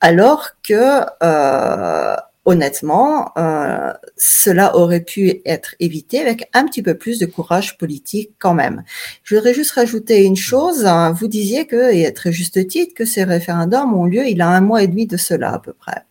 alors 0.00 0.50
que 0.62 1.00
euh, 1.20 2.14
honnêtement, 2.44 3.32
euh, 3.36 3.92
cela 4.16 4.76
aurait 4.76 5.00
pu 5.00 5.42
être 5.44 5.74
évité 5.80 6.20
avec 6.20 6.48
un 6.52 6.64
petit 6.64 6.82
peu 6.84 6.94
plus 6.94 7.18
de 7.18 7.26
courage 7.26 7.76
politique 7.76 8.30
quand 8.38 8.54
même. 8.54 8.84
Je 9.24 9.34
voudrais 9.34 9.52
juste 9.52 9.72
rajouter 9.72 10.22
une 10.22 10.36
chose. 10.36 10.88
Vous 11.18 11.26
disiez 11.26 11.66
que, 11.66 11.92
et 11.92 12.06
à 12.06 12.12
très 12.12 12.30
juste 12.30 12.68
titre, 12.68 12.94
que 12.94 13.04
ces 13.04 13.24
référendums 13.24 13.94
ont 13.94 14.04
lieu 14.04 14.28
il 14.28 14.38
y 14.38 14.42
a 14.42 14.48
un 14.48 14.60
mois 14.60 14.84
et 14.84 14.86
demi 14.86 15.08
de 15.08 15.16
cela 15.16 15.54
à 15.54 15.58
peu 15.58 15.72
près. 15.72 16.04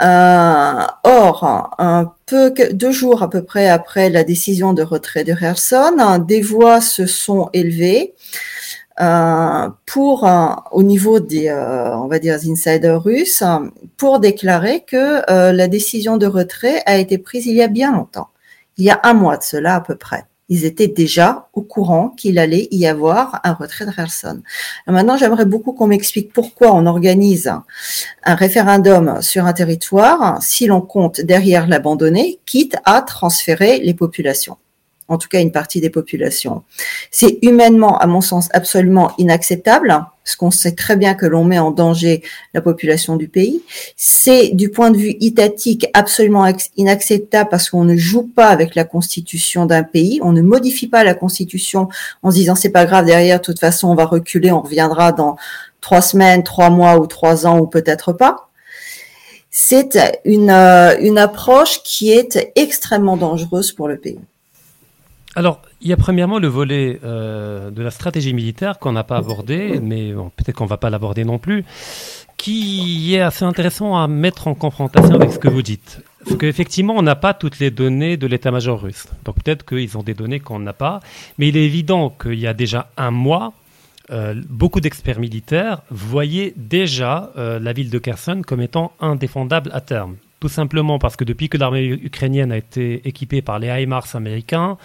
Euh, 0.00 0.82
or, 1.04 1.74
un 1.78 2.12
deux 2.30 2.90
jours 2.90 3.22
à 3.22 3.30
peu 3.30 3.42
près 3.42 3.68
après 3.68 4.10
la 4.10 4.24
décision 4.24 4.74
de 4.74 4.82
retrait 4.82 5.24
de 5.24 5.32
Kherson, 5.32 6.18
des 6.26 6.42
voix 6.42 6.80
se 6.80 7.06
sont 7.06 7.48
élevées 7.54 8.14
euh, 9.00 9.68
pour, 9.86 10.26
euh, 10.26 10.48
au 10.72 10.82
niveau 10.82 11.20
des, 11.20 11.50
on 11.50 12.08
va 12.08 12.18
dire, 12.18 12.34
insiders 12.34 13.02
russes, 13.02 13.42
pour 13.96 14.20
déclarer 14.20 14.84
que 14.84 15.22
la 15.52 15.68
décision 15.68 16.18
de 16.18 16.26
retrait 16.26 16.82
a 16.86 16.98
été 16.98 17.16
prise 17.18 17.46
il 17.46 17.54
y 17.56 17.62
a 17.62 17.68
bien 17.68 17.92
longtemps, 17.92 18.28
il 18.76 18.84
y 18.84 18.90
a 18.90 19.00
un 19.02 19.14
mois 19.14 19.38
de 19.38 19.44
cela 19.44 19.76
à 19.76 19.80
peu 19.80 19.96
près 19.96 20.24
ils 20.48 20.64
étaient 20.64 20.88
déjà 20.88 21.48
au 21.52 21.62
courant 21.62 22.10
qu'il 22.10 22.38
allait 22.38 22.68
y 22.70 22.86
avoir 22.86 23.40
un 23.44 23.52
retrait 23.52 23.86
de 23.86 23.90
Kherson. 23.90 24.42
Maintenant, 24.86 25.16
j'aimerais 25.16 25.44
beaucoup 25.44 25.72
qu'on 25.72 25.88
m'explique 25.88 26.32
pourquoi 26.32 26.72
on 26.74 26.86
organise 26.86 27.52
un 28.24 28.34
référendum 28.34 29.20
sur 29.22 29.46
un 29.46 29.52
territoire 29.52 30.42
si 30.42 30.66
l'on 30.66 30.80
compte 30.80 31.20
derrière 31.20 31.66
l'abandonner, 31.66 32.38
quitte 32.46 32.76
à 32.84 33.02
transférer 33.02 33.78
les 33.78 33.94
populations 33.94 34.58
en 35.08 35.18
tout 35.18 35.28
cas 35.28 35.40
une 35.40 35.52
partie 35.52 35.80
des 35.80 35.90
populations. 35.90 36.62
C'est 37.10 37.38
humainement, 37.42 37.98
à 37.98 38.06
mon 38.06 38.20
sens, 38.20 38.48
absolument 38.52 39.12
inacceptable, 39.18 40.06
parce 40.24 40.34
qu'on 40.34 40.50
sait 40.50 40.72
très 40.72 40.96
bien 40.96 41.14
que 41.14 41.24
l'on 41.24 41.44
met 41.44 41.60
en 41.60 41.70
danger 41.70 42.22
la 42.52 42.60
population 42.60 43.14
du 43.14 43.28
pays. 43.28 43.62
C'est 43.96 44.48
du 44.48 44.70
point 44.70 44.90
de 44.90 44.96
vue 44.96 45.14
étatique 45.20 45.86
absolument 45.94 46.52
inacceptable 46.76 47.48
parce 47.48 47.70
qu'on 47.70 47.84
ne 47.84 47.96
joue 47.96 48.26
pas 48.26 48.48
avec 48.48 48.74
la 48.74 48.82
constitution 48.82 49.66
d'un 49.66 49.84
pays, 49.84 50.18
on 50.22 50.32
ne 50.32 50.42
modifie 50.42 50.88
pas 50.88 51.04
la 51.04 51.14
constitution 51.14 51.88
en 52.24 52.32
se 52.32 52.36
disant 52.36 52.56
c'est 52.56 52.70
pas 52.70 52.86
grave 52.86 53.06
derrière, 53.06 53.38
de 53.38 53.44
toute 53.44 53.60
façon 53.60 53.88
on 53.88 53.94
va 53.94 54.04
reculer, 54.04 54.50
on 54.50 54.62
reviendra 54.62 55.12
dans 55.12 55.36
trois 55.80 56.02
semaines, 56.02 56.42
trois 56.42 56.70
mois 56.70 56.98
ou 56.98 57.06
trois 57.06 57.46
ans 57.46 57.60
ou 57.60 57.68
peut-être 57.68 58.12
pas. 58.12 58.48
C'est 59.50 59.96
une, 60.24 60.50
euh, 60.50 60.96
une 61.00 61.18
approche 61.18 61.82
qui 61.84 62.10
est 62.10 62.52
extrêmement 62.56 63.16
dangereuse 63.16 63.70
pour 63.70 63.86
le 63.86 63.96
pays. 63.96 64.18
Alors, 65.36 65.60
il 65.82 65.88
y 65.88 65.92
a 65.92 65.98
premièrement 65.98 66.38
le 66.38 66.48
volet 66.48 66.98
euh, 67.04 67.70
de 67.70 67.82
la 67.82 67.90
stratégie 67.90 68.32
militaire 68.32 68.78
qu'on 68.78 68.92
n'a 68.92 69.04
pas 69.04 69.18
abordé, 69.18 69.78
mais 69.82 70.12
peut-être 70.34 70.56
qu'on 70.56 70.64
ne 70.64 70.70
va 70.70 70.78
pas 70.78 70.88
l'aborder 70.88 71.26
non 71.26 71.38
plus, 71.38 71.62
qui 72.38 73.14
est 73.14 73.20
assez 73.20 73.44
intéressant 73.44 73.98
à 73.98 74.08
mettre 74.08 74.48
en 74.48 74.54
confrontation 74.54 75.14
avec 75.14 75.32
ce 75.32 75.38
que 75.38 75.48
vous 75.48 75.60
dites. 75.60 76.00
Parce 76.24 76.38
qu'effectivement, 76.38 76.94
on 76.96 77.02
n'a 77.02 77.16
pas 77.16 77.34
toutes 77.34 77.58
les 77.58 77.70
données 77.70 78.16
de 78.16 78.26
l'état-major 78.26 78.80
russe. 78.80 79.08
Donc 79.26 79.36
peut-être 79.42 79.66
qu'ils 79.66 79.98
ont 79.98 80.02
des 80.02 80.14
données 80.14 80.40
qu'on 80.40 80.58
n'a 80.58 80.72
pas, 80.72 81.00
mais 81.36 81.48
il 81.48 81.56
est 81.58 81.64
évident 81.64 82.08
qu'il 82.08 82.40
y 82.40 82.46
a 82.46 82.54
déjà 82.54 82.90
un 82.96 83.10
mois, 83.10 83.52
euh, 84.10 84.34
beaucoup 84.48 84.80
d'experts 84.80 85.20
militaires 85.20 85.82
voyaient 85.90 86.54
déjà 86.56 87.30
euh, 87.36 87.58
la 87.58 87.74
ville 87.74 87.90
de 87.90 87.98
Kherson 87.98 88.40
comme 88.46 88.62
étant 88.62 88.92
indéfendable 89.00 89.70
à 89.74 89.82
terme. 89.82 90.16
Tout 90.38 90.50
simplement 90.50 90.98
parce 90.98 91.16
que 91.16 91.24
depuis 91.24 91.48
que 91.48 91.56
l'armée 91.56 91.86
ukrainienne 91.86 92.52
a 92.52 92.58
été 92.58 93.08
équipée 93.08 93.40
par 93.40 93.58
les 93.58 93.68
HIMARS 93.68 94.14
américains, 94.14 94.76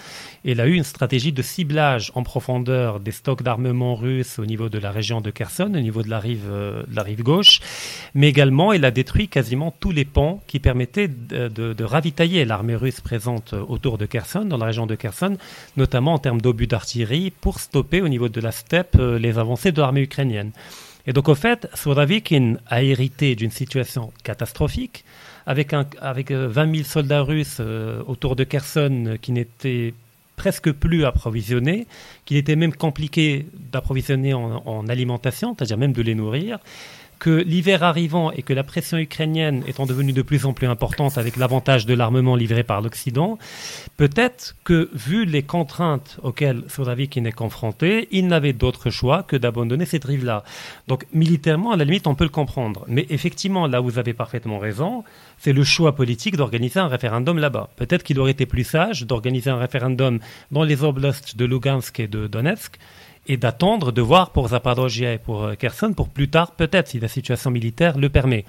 elle 0.46 0.62
a 0.62 0.66
eu 0.66 0.76
une 0.76 0.86
stratégie 0.86 1.34
de 1.34 1.42
ciblage 1.42 2.10
en 2.16 2.24
profondeur 2.24 3.02
des 3.02 3.12
stocks 3.12 3.44
d'armement 3.44 3.96
russes 3.96 4.40
au 4.40 4.46
niveau 4.46 4.70
de 4.70 4.80
la 4.80 4.92
région 4.92 5.20
de 5.20 5.30
Kherson, 5.30 5.74
au 5.76 5.80
niveau 5.82 6.04
de 6.04 6.10
la 6.10 6.20
rive, 6.20 6.48
euh, 6.50 6.84
de 6.88 6.96
la 6.96 7.04
rive 7.04 7.22
gauche, 7.22 7.60
mais 8.16 8.30
également 8.30 8.72
elle 8.72 8.86
a 8.86 8.92
détruit 8.92 9.28
quasiment 9.28 9.76
tous 9.78 9.92
les 9.92 10.06
ponts 10.06 10.40
qui 10.48 10.60
permettaient 10.60 11.10
de, 11.10 11.84
ravitailler 11.84 12.46
l'armée 12.46 12.76
russe 12.76 13.02
présente 13.02 13.54
autour 13.54 13.98
de 13.98 14.06
Kherson, 14.06 14.46
dans 14.46 14.58
la 14.58 14.68
région 14.68 14.86
de 14.86 14.96
Kherson, 14.96 15.36
notamment 15.76 16.14
en 16.14 16.20
termes 16.20 16.40
d'obus 16.40 16.68
d'artillerie, 16.68 17.30
pour 17.30 17.60
stopper 17.60 18.02
au 18.02 18.08
niveau 18.08 18.30
de 18.30 18.40
la 18.40 18.54
steppe 18.54 18.96
euh, 18.98 19.20
les 19.20 19.38
avancées 19.38 19.74
de 19.74 19.82
l'armée 19.82 20.02
ukrainienne. 20.02 20.52
Et 21.08 21.14
donc, 21.14 21.28
au 21.30 21.36
fait, 21.36 21.68
Souravikin 21.74 22.58
a 22.68 22.84
hérité 22.84 23.36
d'une 23.36 23.52
situation 23.52 24.14
catastrophique 24.24 25.04
avec, 25.46 25.74
un, 25.74 25.86
avec 26.00 26.32
20 26.32 26.68
euh, 26.70 26.74
000 26.74 26.84
soldats 26.84 27.22
russes 27.22 27.58
euh, 27.60 28.02
autour 28.08 28.36
de 28.36 28.44
Kherson 28.44 29.04
euh, 29.08 29.18
qui 29.18 29.32
n'étaient 29.32 29.94
presque 30.36 30.72
plus 30.72 31.06
approvisionnés, 31.06 31.88
qu'il 32.26 32.38
était 32.38 32.56
même 32.56 32.74
compliqué 32.74 33.46
d'approvisionner 33.72 34.34
en, 34.34 34.64
en, 34.66 34.88
alimentation, 34.88 35.56
c'est-à-dire 35.56 35.78
même 35.78 35.94
de 35.94 36.02
les 36.02 36.16
nourrir, 36.16 36.58
que 37.22 37.30
l'hiver 37.30 37.84
arrivant 37.84 38.32
et 38.32 38.42
que 38.42 38.52
la 38.52 38.64
pression 38.64 38.98
ukrainienne 38.98 39.64
étant 39.68 39.86
devenue 39.86 40.12
de 40.12 40.24
plus 40.24 40.48
en 40.48 40.54
plus 40.54 40.66
importante 40.66 41.20
avec 41.20 41.38
l'avantage 41.38 41.86
de 41.86 41.94
l'armement 41.94 42.36
livré 42.36 42.64
par 42.64 42.82
l'Occident, 42.82 43.38
peut-être 43.96 44.56
que 44.64 44.90
vu 44.96 45.26
les 45.26 45.44
contraintes 45.44 46.18
auxquelles 46.24 46.64
Sodavikin 46.68 47.26
est 47.26 47.32
confronté, 47.32 48.08
il 48.10 48.26
n'avait 48.26 48.54
d'autre 48.54 48.90
choix 48.90 49.22
que 49.22 49.36
d'abandonner 49.36 49.86
cette 49.86 50.04
rive-là. 50.04 50.44
Donc 50.88 51.06
militairement, 51.14 51.74
à 51.74 51.78
la 51.78 51.86
limite, 51.86 52.08
on 52.08 52.16
peut 52.16 52.24
le 52.24 52.32
comprendre. 52.32 52.86
Mais 52.88 53.06
effectivement, 53.12 53.68
là, 53.68 53.80
vous 53.82 54.00
avez 54.00 54.16
parfaitement 54.16 54.58
raison, 54.58 55.04
c'est 55.38 55.54
le 55.54 55.64
choix 55.64 55.94
politique 55.94 56.38
d'organiser 56.38 56.80
un 56.80 56.88
référendum 56.88 57.38
là-bas. 57.38 57.70
Peut-être 57.76 58.02
qu'il 58.02 58.20
aurait 58.20 58.32
été 58.32 58.48
plus 58.48 58.64
sage 58.64 59.04
d'organiser 59.04 59.52
un 59.52 59.60
référendum 59.60 60.18
dans 60.50 60.64
les 60.64 60.84
oblasts 60.84 61.38
de 61.38 61.46
Lugansk 61.46 62.00
et 62.00 62.08
de 62.08 62.26
Donetsk, 62.26 62.80
et 63.28 63.38
d'attendre 63.38 63.92
de 63.92 64.02
voir 64.02 64.32
pour 64.32 64.50
Zaporozhye 64.50 65.06
et 65.06 65.18
pour 65.18 65.44
euh, 65.44 65.56
Kherson 65.56 65.94
pour 65.94 66.10
plus 66.10 66.30
tard 66.30 66.52
peut-être 66.52 66.88
si 66.88 67.00
la 67.00 67.08
situation 67.08 67.52
militaire 67.52 67.98
le 67.98 68.10
permet. 68.10 68.46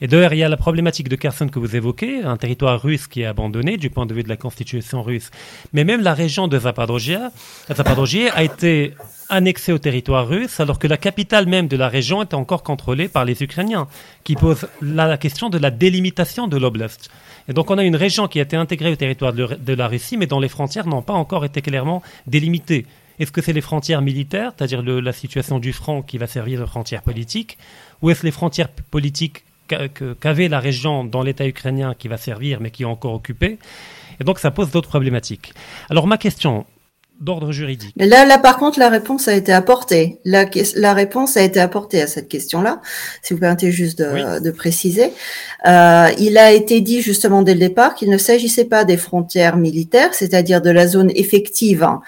Et 0.00 0.06
d'ailleurs, 0.06 0.34
il 0.34 0.38
y 0.38 0.42
a 0.42 0.48
la 0.48 0.56
problématique 0.56 1.08
de 1.08 1.16
Kherson 1.16 1.48
que 1.48 1.58
vous 1.58 1.76
évoquez, 1.76 2.24
un 2.24 2.36
territoire 2.36 2.82
russe 2.82 3.06
qui 3.06 3.22
est 3.22 3.26
abandonné 3.26 3.76
du 3.76 3.90
point 3.90 4.06
de 4.06 4.12
vue 4.12 4.22
de 4.22 4.28
la 4.28 4.36
constitution 4.36 5.02
russe. 5.02 5.30
Mais 5.72 5.84
même 5.84 6.02
la 6.02 6.14
région 6.14 6.48
de 6.48 6.58
Zaporozhye, 6.58 8.28
a 8.28 8.42
été 8.42 8.92
annexée 9.28 9.72
au 9.72 9.78
territoire 9.78 10.28
russe, 10.28 10.60
alors 10.60 10.78
que 10.78 10.88
la 10.88 10.96
capitale 10.96 11.46
même 11.46 11.68
de 11.68 11.76
la 11.76 11.88
région 11.88 12.22
était 12.22 12.34
encore 12.34 12.62
contrôlée 12.62 13.08
par 13.08 13.24
les 13.24 13.42
Ukrainiens, 13.42 13.86
qui 14.24 14.34
pose 14.34 14.66
la 14.82 15.16
question 15.16 15.48
de 15.48 15.58
la 15.58 15.70
délimitation 15.70 16.48
de 16.48 16.56
l'oblast. 16.56 17.08
Et 17.48 17.52
donc 17.52 17.70
on 17.70 17.78
a 17.78 17.84
une 17.84 17.96
région 17.96 18.26
qui 18.28 18.40
a 18.40 18.42
été 18.42 18.56
intégrée 18.56 18.92
au 18.92 18.96
territoire 18.96 19.32
de 19.32 19.72
la 19.72 19.88
Russie, 19.88 20.16
mais 20.16 20.26
dont 20.26 20.40
les 20.40 20.48
frontières 20.48 20.86
n'ont 20.86 21.02
pas 21.02 21.14
encore 21.14 21.44
été 21.44 21.62
clairement 21.62 22.02
délimitées. 22.26 22.86
Est-ce 23.18 23.32
que 23.32 23.40
c'est 23.40 23.52
les 23.52 23.60
frontières 23.60 24.02
militaires, 24.02 24.52
c'est-à-dire 24.56 24.82
la 24.82 25.12
situation 25.12 25.58
du 25.58 25.72
front 25.72 26.02
qui 26.02 26.18
va 26.18 26.26
servir 26.26 26.60
de 26.60 26.66
frontières 26.66 27.02
politiques, 27.02 27.58
ou 28.02 28.10
est-ce 28.10 28.24
les 28.24 28.32
frontières 28.32 28.68
politiques 28.68 29.44
qu'avait 30.20 30.48
la 30.48 30.60
région 30.60 31.04
dans 31.04 31.22
l'État 31.22 31.46
ukrainien 31.46 31.94
qui 31.98 32.08
va 32.08 32.16
servir 32.18 32.60
mais 32.60 32.70
qui 32.70 32.82
est 32.82 32.86
encore 32.86 33.14
occupée? 33.14 33.58
Et 34.20 34.24
donc 34.24 34.38
ça 34.38 34.50
pose 34.50 34.70
d'autres 34.70 34.88
problématiques. 34.88 35.54
Alors 35.90 36.06
ma 36.06 36.18
question, 36.18 36.66
d'ordre 37.20 37.52
juridique. 37.52 37.94
Là, 37.96 38.24
là, 38.24 38.38
par 38.38 38.56
contre, 38.56 38.78
la 38.78 38.88
réponse 38.88 39.28
a 39.28 39.34
été 39.34 39.52
apportée. 39.52 40.18
La, 40.24 40.46
la 40.74 40.94
réponse 40.94 41.36
a 41.36 41.42
été 41.42 41.60
apportée 41.60 42.02
à 42.02 42.06
cette 42.06 42.28
question-là, 42.28 42.80
si 43.22 43.34
vous 43.34 43.40
permettez 43.40 43.70
juste 43.70 43.98
de, 43.98 44.40
de 44.40 44.50
préciser. 44.50 45.12
Euh, 45.66 46.08
il 46.18 46.36
a 46.38 46.52
été 46.52 46.80
dit 46.80 47.02
justement 47.02 47.42
dès 47.42 47.54
le 47.54 47.60
départ 47.60 47.94
qu'il 47.94 48.10
ne 48.10 48.18
s'agissait 48.18 48.64
pas 48.64 48.84
des 48.84 48.96
frontières 48.96 49.56
militaires, 49.56 50.12
c'est-à-dire 50.12 50.60
de 50.60 50.70
la 50.70 50.86
zone 50.86 51.10
effective 51.14 51.84
hein, 51.84 52.02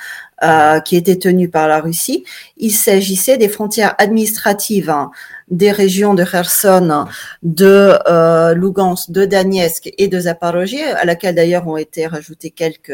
euh, 0.45 0.81
qui 0.81 0.97
était 0.97 1.17
tenue 1.17 1.49
par 1.49 1.67
la 1.67 1.81
Russie. 1.81 2.25
Il 2.59 2.71
s'agissait 2.71 3.39
des 3.39 3.49
frontières 3.49 3.95
administratives 3.97 4.91
hein, 4.91 5.11
des 5.49 5.73
régions 5.73 6.13
de 6.13 6.25
Kherson, 6.25 7.07
de 7.43 7.99
euh, 8.07 8.53
Lugansk, 8.53 9.11
de 9.11 9.25
Donetsk 9.25 9.93
et 9.97 10.09
de 10.09 10.21
Zaporozhye, 10.21 10.83
à 10.83 11.07
laquelle 11.07 11.35
d'ailleurs 11.37 11.67
ont 11.67 11.79
été 11.79 12.07
rajoutés 12.07 12.51
quelques 12.51 12.93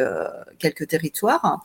quelques 0.61 0.87
territoires. 0.87 1.65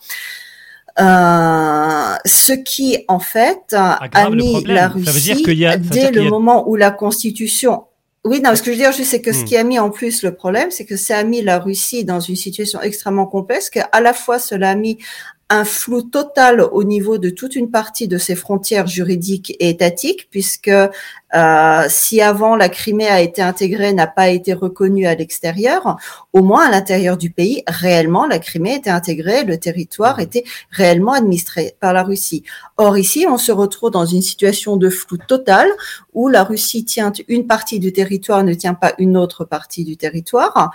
Euh, 1.00 2.16
ce 2.26 2.54
qui 2.54 3.06
en 3.08 3.20
fait 3.20 3.76
a 3.76 4.30
mis 4.32 4.64
la 4.64 4.88
Russie 4.88 5.44
dès 5.46 6.10
le 6.10 6.28
moment 6.28 6.68
où 6.68 6.76
la 6.76 6.90
Constitution 6.90 7.84
oui, 8.28 8.42
non, 8.42 8.56
ce 8.56 8.62
que 8.62 8.66
je 8.66 8.72
veux 8.72 8.84
dire, 8.84 8.94
c'est 8.94 9.22
que 9.22 9.32
ce 9.32 9.44
hmm. 9.44 9.46
qui 9.46 9.56
a 9.56 9.64
mis 9.64 9.80
en 9.80 9.90
plus 9.90 10.22
le 10.22 10.34
problème, 10.34 10.70
c'est 10.70 10.84
que 10.84 10.98
ça 10.98 11.18
a 11.18 11.24
mis 11.24 11.42
la 11.42 11.60
Russie 11.60 12.04
dans 12.04 12.20
une 12.20 12.36
situation 12.36 12.82
extrêmement 12.82 13.26
complexe, 13.26 13.70
qu'à 13.70 13.88
la 14.02 14.12
fois 14.12 14.38
cela 14.38 14.72
a 14.72 14.76
mis 14.76 14.98
un 15.50 15.64
flou 15.64 16.02
total 16.02 16.62
au 16.62 16.84
niveau 16.84 17.18
de 17.18 17.30
toute 17.30 17.56
une 17.56 17.72
partie 17.72 18.10
de 18.10 18.18
ses 18.18 18.36
frontières 18.36 18.88
juridiques 18.88 19.56
et 19.60 19.70
étatiques, 19.70 20.28
puisque 20.30 20.68
euh, 20.68 21.86
si 21.88 22.22
avant 22.22 22.58
la 22.58 22.68
Crimée 22.68 23.08
a 23.08 23.22
été 23.22 23.42
intégrée, 23.42 23.94
n'a 23.94 24.08
pas 24.08 24.28
été 24.28 24.54
reconnue 24.54 25.06
à 25.06 25.16
l'extérieur, 25.16 25.98
au 26.34 26.42
moins 26.42 26.68
à 26.68 26.72
l'intérieur 26.72 27.16
du 27.16 27.30
pays, 27.30 27.64
réellement, 27.66 28.26
la 28.26 28.40
Crimée 28.40 28.76
était 28.76 28.90
intégrée, 28.90 29.46
le 29.46 29.58
territoire 29.58 30.20
était 30.20 30.44
réellement 30.70 31.14
administré 31.14 31.76
par 31.80 31.94
la 31.94 32.04
Russie. 32.04 32.44
Or 32.76 32.98
ici, 32.98 33.26
on 33.30 33.38
se 33.38 33.54
retrouve 33.54 33.92
dans 33.92 34.06
une 34.06 34.22
situation 34.22 34.76
de 34.76 34.90
flou 34.90 35.18
total 35.18 35.70
où 36.14 36.28
la 36.28 36.44
Russie 36.44 36.84
tient 36.84 37.14
une 37.30 37.48
partie 37.48 37.80
du 37.80 37.94
territoire, 37.94 38.44
ne 38.44 38.54
tient 38.54 38.74
pas 38.74 38.94
une 38.98 39.16
autre 39.16 39.46
partie 39.46 39.86
du 39.86 39.96
territoire. 39.96 40.72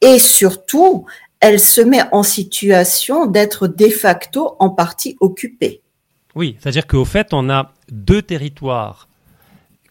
Et 0.00 0.18
surtout, 0.18 1.06
elle 1.40 1.60
se 1.60 1.80
met 1.80 2.02
en 2.12 2.22
situation 2.22 3.26
d'être 3.26 3.68
de 3.68 3.88
facto 3.88 4.56
en 4.58 4.70
partie 4.70 5.16
occupée. 5.20 5.82
Oui, 6.34 6.56
c'est-à-dire 6.58 6.86
qu'au 6.86 7.04
fait, 7.04 7.28
on 7.32 7.50
a 7.50 7.72
deux 7.90 8.22
territoires 8.22 9.08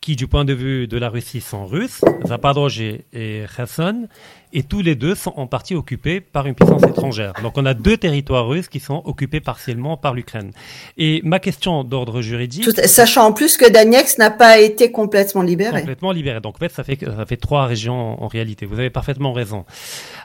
qui, 0.08 0.16
du 0.16 0.28
point 0.28 0.46
de 0.46 0.54
vue 0.54 0.88
de 0.88 0.98
la 0.98 1.10
Russie, 1.10 1.42
sont 1.42 1.66
russes, 1.66 2.00
Zaporozhye 2.26 3.02
et 3.12 3.44
Kherson, 3.54 4.08
et 4.54 4.64
tous 4.64 4.82
les 4.82 4.96
deux 4.96 5.16
sont 5.16 5.34
en 5.36 5.48
partie 5.48 5.76
occupés 5.76 6.22
par 6.22 6.48
une 6.48 6.56
puissance 6.56 6.82
étrangère. 6.84 7.34
Donc 7.44 7.58
on 7.58 7.66
a 7.66 7.74
deux 7.74 7.98
territoires 7.98 8.48
russes 8.48 8.70
qui 8.70 8.80
sont 8.80 9.02
occupés 9.04 9.42
partiellement 9.42 9.98
par 9.98 10.14
l'Ukraine. 10.14 10.54
Et 10.98 11.20
ma 11.26 11.40
question 11.40 11.84
d'ordre 11.84 12.22
juridique... 12.22 12.64
sachant 12.86 13.26
en 13.26 13.34
plus 13.34 13.58
que 13.58 13.70
Donetsk 13.70 14.18
n'a 14.18 14.32
pas 14.32 14.60
été 14.60 14.94
complètement 14.94 15.42
libéré. 15.42 15.82
Complètement 15.82 16.14
libéré. 16.14 16.40
Donc 16.40 16.56
en 16.56 16.60
fait, 16.60 16.72
ça 16.72 16.86
fait, 16.86 16.98
ça 17.04 17.26
fait 17.26 17.36
trois 17.36 17.66
régions 17.66 18.24
en 18.24 18.28
réalité. 18.30 18.66
Vous 18.66 18.80
avez 18.80 18.90
parfaitement 18.90 19.34
raison. 19.34 19.66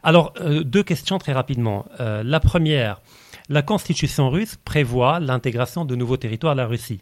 Alors, 0.04 0.32
euh, 0.40 0.62
deux 0.62 0.84
questions 0.84 1.18
très 1.18 1.32
rapidement. 1.32 1.86
Euh, 1.98 2.22
la 2.24 2.38
première, 2.38 3.00
la 3.52 3.60
constitution 3.62 4.30
russe 4.30 4.56
prévoit 4.64 5.20
l'intégration 5.20 5.84
de 5.84 5.94
nouveaux 5.94 6.16
territoires 6.16 6.52
à 6.52 6.54
la 6.56 6.66
Russie, 6.66 7.00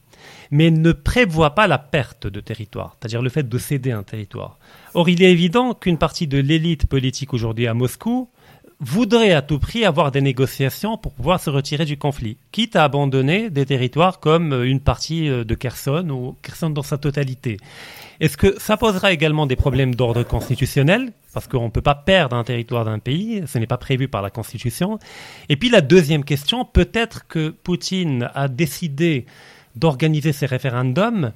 mais 0.50 0.72
ne 0.72 0.90
prévoit 0.90 1.54
pas 1.54 1.68
la 1.68 1.78
perte 1.78 2.26
de 2.26 2.40
territoire, 2.40 2.96
c'est-à-dire 2.98 3.22
le 3.22 3.30
fait 3.30 3.48
de 3.48 3.58
céder 3.58 3.92
un 3.92 4.02
territoire. 4.02 4.58
Or, 4.94 5.08
il 5.08 5.22
est 5.22 5.30
évident 5.30 5.74
qu'une 5.74 5.96
partie 5.96 6.26
de 6.26 6.38
l'élite 6.38 6.86
politique 6.86 7.32
aujourd'hui 7.34 7.68
à 7.68 7.74
Moscou 7.74 8.28
voudrait 8.80 9.32
à 9.32 9.42
tout 9.42 9.58
prix 9.58 9.84
avoir 9.84 10.10
des 10.10 10.22
négociations 10.22 10.96
pour 10.96 11.12
pouvoir 11.12 11.40
se 11.40 11.50
retirer 11.50 11.84
du 11.84 11.98
conflit, 11.98 12.38
quitte 12.50 12.76
à 12.76 12.84
abandonner 12.84 13.50
des 13.50 13.66
territoires 13.66 14.20
comme 14.20 14.64
une 14.64 14.80
partie 14.80 15.28
euh, 15.28 15.44
de 15.44 15.54
Kherson 15.54 16.08
ou 16.10 16.36
Kherson 16.42 16.70
dans 16.70 16.82
sa 16.82 16.98
totalité. 16.98 17.58
Est-ce 18.20 18.36
que 18.36 18.58
ça 18.58 18.76
posera 18.76 19.12
également 19.12 19.46
des 19.46 19.56
problèmes 19.56 19.94
d'ordre 19.94 20.22
constitutionnel? 20.22 21.12
Parce 21.32 21.46
qu'on 21.46 21.64
ne 21.64 21.70
peut 21.70 21.80
pas 21.80 21.94
perdre 21.94 22.36
un 22.36 22.44
territoire 22.44 22.84
d'un 22.84 22.98
pays, 22.98 23.42
ce 23.46 23.58
n'est 23.58 23.66
pas 23.66 23.78
prévu 23.78 24.08
par 24.08 24.20
la 24.20 24.30
Constitution. 24.30 24.98
Et 25.48 25.56
puis 25.56 25.70
la 25.70 25.80
deuxième 25.80 26.24
question, 26.24 26.64
peut-être 26.64 27.26
que 27.28 27.50
Poutine 27.50 28.28
a 28.34 28.48
décidé 28.48 29.26
d'organiser 29.76 30.32
ces 30.32 30.46
référendums 30.46 31.32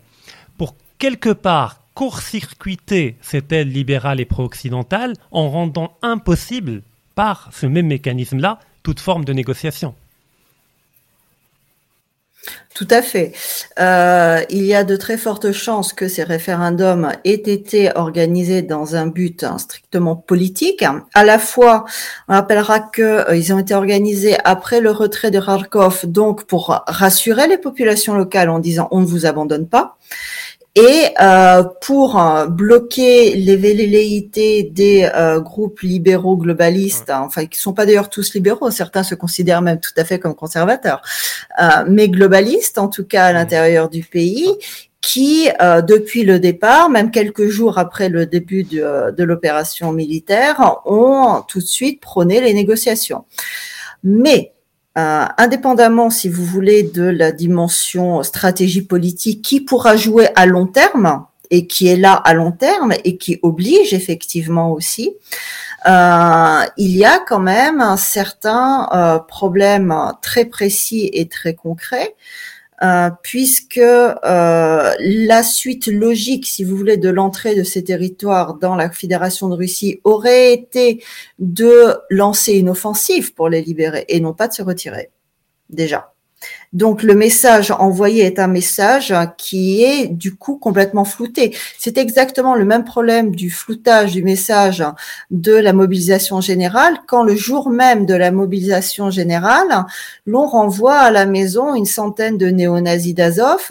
pour 0.59 0.75
quelque 0.99 1.31
part 1.31 1.81
court-circuiter 1.95 3.17
cette 3.21 3.53
aile 3.53 3.71
libérale 3.71 4.21
et 4.21 4.25
pro-occidentale 4.25 5.15
en 5.31 5.49
rendant 5.49 5.97
impossible, 6.03 6.83
par 7.15 7.51
ce 7.53 7.67
même 7.67 7.87
mécanisme-là, 7.87 8.61
toute 8.83 9.01
forme 9.01 9.25
de 9.25 9.33
négociation. 9.33 9.95
Tout 12.75 12.89
à 12.91 13.03
fait. 13.03 13.33
Euh, 13.79 14.43
il 14.51 14.65
y 14.65 14.75
a 14.75 14.83
de 14.83 14.97
très 14.97 15.17
fortes 15.17 15.53
chances 15.53 15.93
que 15.93 16.09
ces 16.09 16.25
référendums 16.25 17.13
aient 17.25 17.35
été 17.35 17.97
organisés 17.97 18.63
dans 18.63 18.97
un 18.97 19.07
but 19.07 19.45
hein, 19.45 19.59
strictement 19.59 20.17
politique. 20.17 20.85
À 21.15 21.25
la 21.25 21.39
fois, 21.39 21.85
on 22.29 22.33
rappellera 22.33 22.81
qu'ils 22.81 23.05
euh, 23.05 23.55
ont 23.55 23.59
été 23.59 23.75
organisés 23.75 24.37
après 24.45 24.81
le 24.81 24.91
retrait 24.91 25.31
de 25.31 25.41
Kharkov, 25.41 26.07
donc 26.07 26.45
pour 26.45 26.83
rassurer 26.89 27.47
les 27.47 27.59
populations 27.59 28.15
locales 28.15 28.51
en 28.51 28.59
disant 28.59 28.89
on 28.91 29.01
ne 29.01 29.07
vous 29.07 29.25
abandonne 29.25 29.69
pas 29.69 29.97
et 30.75 31.11
euh, 31.21 31.63
pour 31.83 32.21
euh, 32.21 32.47
bloquer 32.47 33.37
les 33.37 33.57
velléités 33.57 34.65
des 34.65 35.09
euh, 35.15 35.41
groupes 35.41 35.81
libéraux 35.81 36.37
globalistes, 36.37 37.11
hein, 37.11 37.23
enfin 37.25 37.47
qui 37.47 37.61
sont 37.61 37.73
pas 37.73 37.87
d'ailleurs 37.87 38.11
tous 38.11 38.35
libéraux, 38.35 38.73
certains 38.73 39.05
se 39.05 39.15
considèrent 39.15 39.63
même 39.63 39.79
tout 39.79 39.93
à 39.97 40.05
fait 40.05 40.19
comme 40.19 40.35
conservateurs, 40.35 41.01
mais 41.87 42.09
globalistes 42.09 42.79
en 42.79 42.89
tout 42.89 43.05
cas 43.05 43.27
à 43.27 43.33
l'intérieur 43.33 43.89
du 43.89 44.03
pays, 44.03 44.51
qui 45.01 45.49
depuis 45.87 46.25
le 46.25 46.41
départ, 46.41 46.89
même 46.89 47.11
quelques 47.11 47.49
jours 47.49 47.79
après 47.79 48.09
le 48.09 48.27
début 48.27 48.65
de, 48.65 49.13
de 49.13 49.25
l'opération 49.25 49.93
militaire, 49.93 50.81
ont 50.87 51.43
tout 51.47 51.61
de 51.61 51.65
suite 51.65 52.01
prôné 52.01 52.41
les 52.41 52.55
négociations. 52.55 53.25
Mais 54.03 54.54
euh, 54.97 55.25
indépendamment, 55.39 56.11
si 56.11 56.29
vous 56.29 56.45
voulez, 56.45 56.85
de 56.85 57.03
la 57.03 57.33
dimension 57.33 58.23
stratégie 58.23 58.83
politique 58.83 59.43
qui 59.43 59.61
pourra 59.61 59.97
jouer 59.97 60.29
à 60.37 60.47
long 60.47 60.67
terme 60.67 61.27
et 61.51 61.67
qui 61.67 61.89
est 61.89 61.97
là 61.97 62.15
à 62.15 62.33
long 62.33 62.53
terme 62.53 62.93
et 63.05 63.17
qui 63.17 63.39
oblige 63.43 63.93
effectivement 63.93 64.71
aussi, 64.73 65.15
euh, 65.87 66.61
il 66.77 66.97
y 66.97 67.05
a 67.05 67.19
quand 67.19 67.41
même 67.41 67.81
un 67.81 67.97
certain 67.97 68.89
euh, 68.93 69.19
problème 69.19 69.95
très 70.23 70.45
précis 70.45 71.11
et 71.13 71.29
très 71.29 71.55
concret 71.55 72.15
euh, 72.83 73.11
puisque 73.23 73.79
euh, 73.79 74.95
la 74.99 75.43
suite 75.43 75.87
logique, 75.87 76.47
si 76.47 76.65
vous 76.65 76.77
voulez, 76.77 76.97
de 76.97 77.09
l'entrée 77.09 77.55
de 77.55 77.63
ces 77.63 77.85
territoires 77.85 78.55
dans 78.55 78.75
la 78.75 78.91
Fédération 78.91 79.49
de 79.49 79.55
Russie 79.55 80.01
aurait 80.05 80.53
été 80.53 81.03
de 81.39 81.97
lancer 82.11 82.55
une 82.55 82.69
offensive 82.69 83.35
pour 83.35 83.49
les 83.49 83.63
libérer 83.63 84.05
et 84.09 84.21
non 84.21 84.33
pas 84.33 84.49
de 84.49 84.55
se 84.55 84.63
retirer, 84.63 85.11
déjà. 85.71 86.14
Donc 86.73 87.03
le 87.03 87.15
message 87.15 87.71
envoyé 87.71 88.25
est 88.25 88.39
un 88.39 88.49
message 88.49 89.15
qui 89.39 89.85
est 89.85 90.09
du 90.09 90.35
coup 90.35 90.57
complètement 90.57 91.05
flouté. 91.05 91.57
C'est 91.79 91.99
exactement 91.99 92.55
le 92.57 92.65
même 92.65 92.85
problème 92.85 93.35
du 93.35 93.51
floutage 93.51 94.13
du 94.13 94.25
message 94.25 94.85
de 95.31 95.55
la 95.55 95.73
mobilisation 95.73 96.41
générale 96.41 96.99
quand 97.07 97.23
le 97.23 97.37
jour 97.37 97.71
même 97.71 98.07
de 98.07 98.15
la 98.15 98.33
mobilisation 98.33 99.11
générale, 99.11 99.87
l'on 100.27 100.47
renvoie 100.47 100.99
à 100.99 101.11
la 101.11 101.27
maison 101.27 101.75
une 101.75 101.87
centaine 101.87 102.39
de 102.39 102.47
néo-nazis 102.47 103.15
d'Azov. 103.15 103.71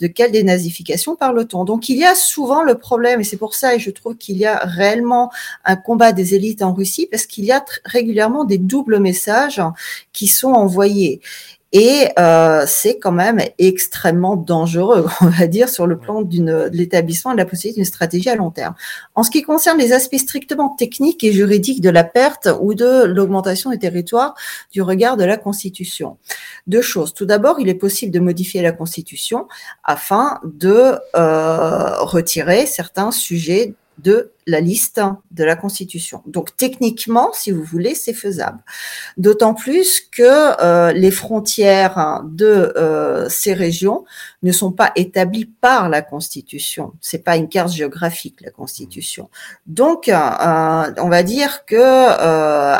De 0.00 0.06
quelle 0.06 0.32
dénazification 0.32 1.16
parle-t-on? 1.16 1.64
Donc 1.64 1.88
il 1.88 1.96
y 1.96 2.04
a 2.04 2.14
souvent 2.14 2.62
le 2.62 2.76
problème, 2.76 3.20
et 3.20 3.24
c'est 3.24 3.36
pour 3.36 3.54
ça 3.54 3.74
et 3.74 3.78
je 3.78 3.90
trouve 3.90 4.16
qu'il 4.16 4.36
y 4.36 4.44
a 4.44 4.58
réellement 4.58 5.30
un 5.64 5.76
combat 5.76 6.12
des 6.12 6.34
élites 6.34 6.62
en 6.62 6.74
Russie, 6.74 7.08
parce 7.10 7.26
qu'il 7.26 7.44
y 7.44 7.52
a 7.52 7.64
régulièrement 7.84 8.44
des 8.44 8.58
doubles 8.58 8.98
messages 8.98 9.62
qui 10.12 10.26
sont 10.26 10.52
envoyés. 10.52 11.20
Et 11.72 12.08
euh, 12.18 12.64
c'est 12.66 12.98
quand 12.98 13.12
même 13.12 13.40
extrêmement 13.58 14.36
dangereux, 14.36 15.06
on 15.22 15.26
va 15.26 15.46
dire, 15.46 15.70
sur 15.70 15.86
le 15.86 15.98
plan 15.98 16.20
de 16.20 16.68
l'établissement 16.72 17.32
de 17.32 17.38
la 17.38 17.46
possibilité 17.46 17.80
d'une 17.80 17.86
stratégie 17.86 18.28
à 18.28 18.36
long 18.36 18.50
terme. 18.50 18.74
En 19.14 19.22
ce 19.22 19.30
qui 19.30 19.42
concerne 19.42 19.78
les 19.78 19.92
aspects 19.92 20.18
strictement 20.18 20.68
techniques 20.68 21.24
et 21.24 21.32
juridiques 21.32 21.80
de 21.80 21.88
la 21.88 22.04
perte 22.04 22.48
ou 22.60 22.74
de 22.74 23.04
l'augmentation 23.04 23.70
des 23.70 23.78
territoires 23.78 24.34
du 24.70 24.82
regard 24.82 25.16
de 25.16 25.24
la 25.24 25.38
Constitution, 25.38 26.18
deux 26.66 26.82
choses. 26.82 27.14
Tout 27.14 27.26
d'abord, 27.26 27.58
il 27.58 27.68
est 27.70 27.74
possible 27.74 28.12
de 28.12 28.20
modifier 28.20 28.60
la 28.60 28.72
Constitution 28.72 29.48
afin 29.82 30.40
de 30.44 30.98
euh, 31.16 31.98
retirer 32.02 32.66
certains 32.66 33.10
sujets 33.10 33.74
de 33.98 34.32
la 34.46 34.60
liste 34.60 35.00
de 35.30 35.44
la 35.44 35.56
Constitution. 35.56 36.22
Donc 36.26 36.56
techniquement, 36.56 37.30
si 37.32 37.50
vous 37.50 37.62
voulez, 37.62 37.94
c'est 37.94 38.12
faisable. 38.12 38.58
D'autant 39.16 39.54
plus 39.54 40.00
que 40.00 40.60
euh, 40.62 40.92
les 40.92 41.10
frontières 41.10 42.22
de 42.24 42.72
euh, 42.76 43.28
ces 43.28 43.52
régions 43.52 44.04
ne 44.42 44.50
sont 44.50 44.72
pas 44.72 44.90
établies 44.96 45.44
par 45.44 45.88
la 45.88 46.02
Constitution. 46.02 46.92
C'est 47.00 47.22
pas 47.22 47.36
une 47.36 47.48
carte 47.48 47.72
géographique 47.72 48.40
la 48.40 48.50
Constitution. 48.50 49.30
Donc, 49.66 50.08
euh, 50.08 50.14
on 50.98 51.08
va 51.08 51.22
dire 51.22 51.64
que 51.64 51.82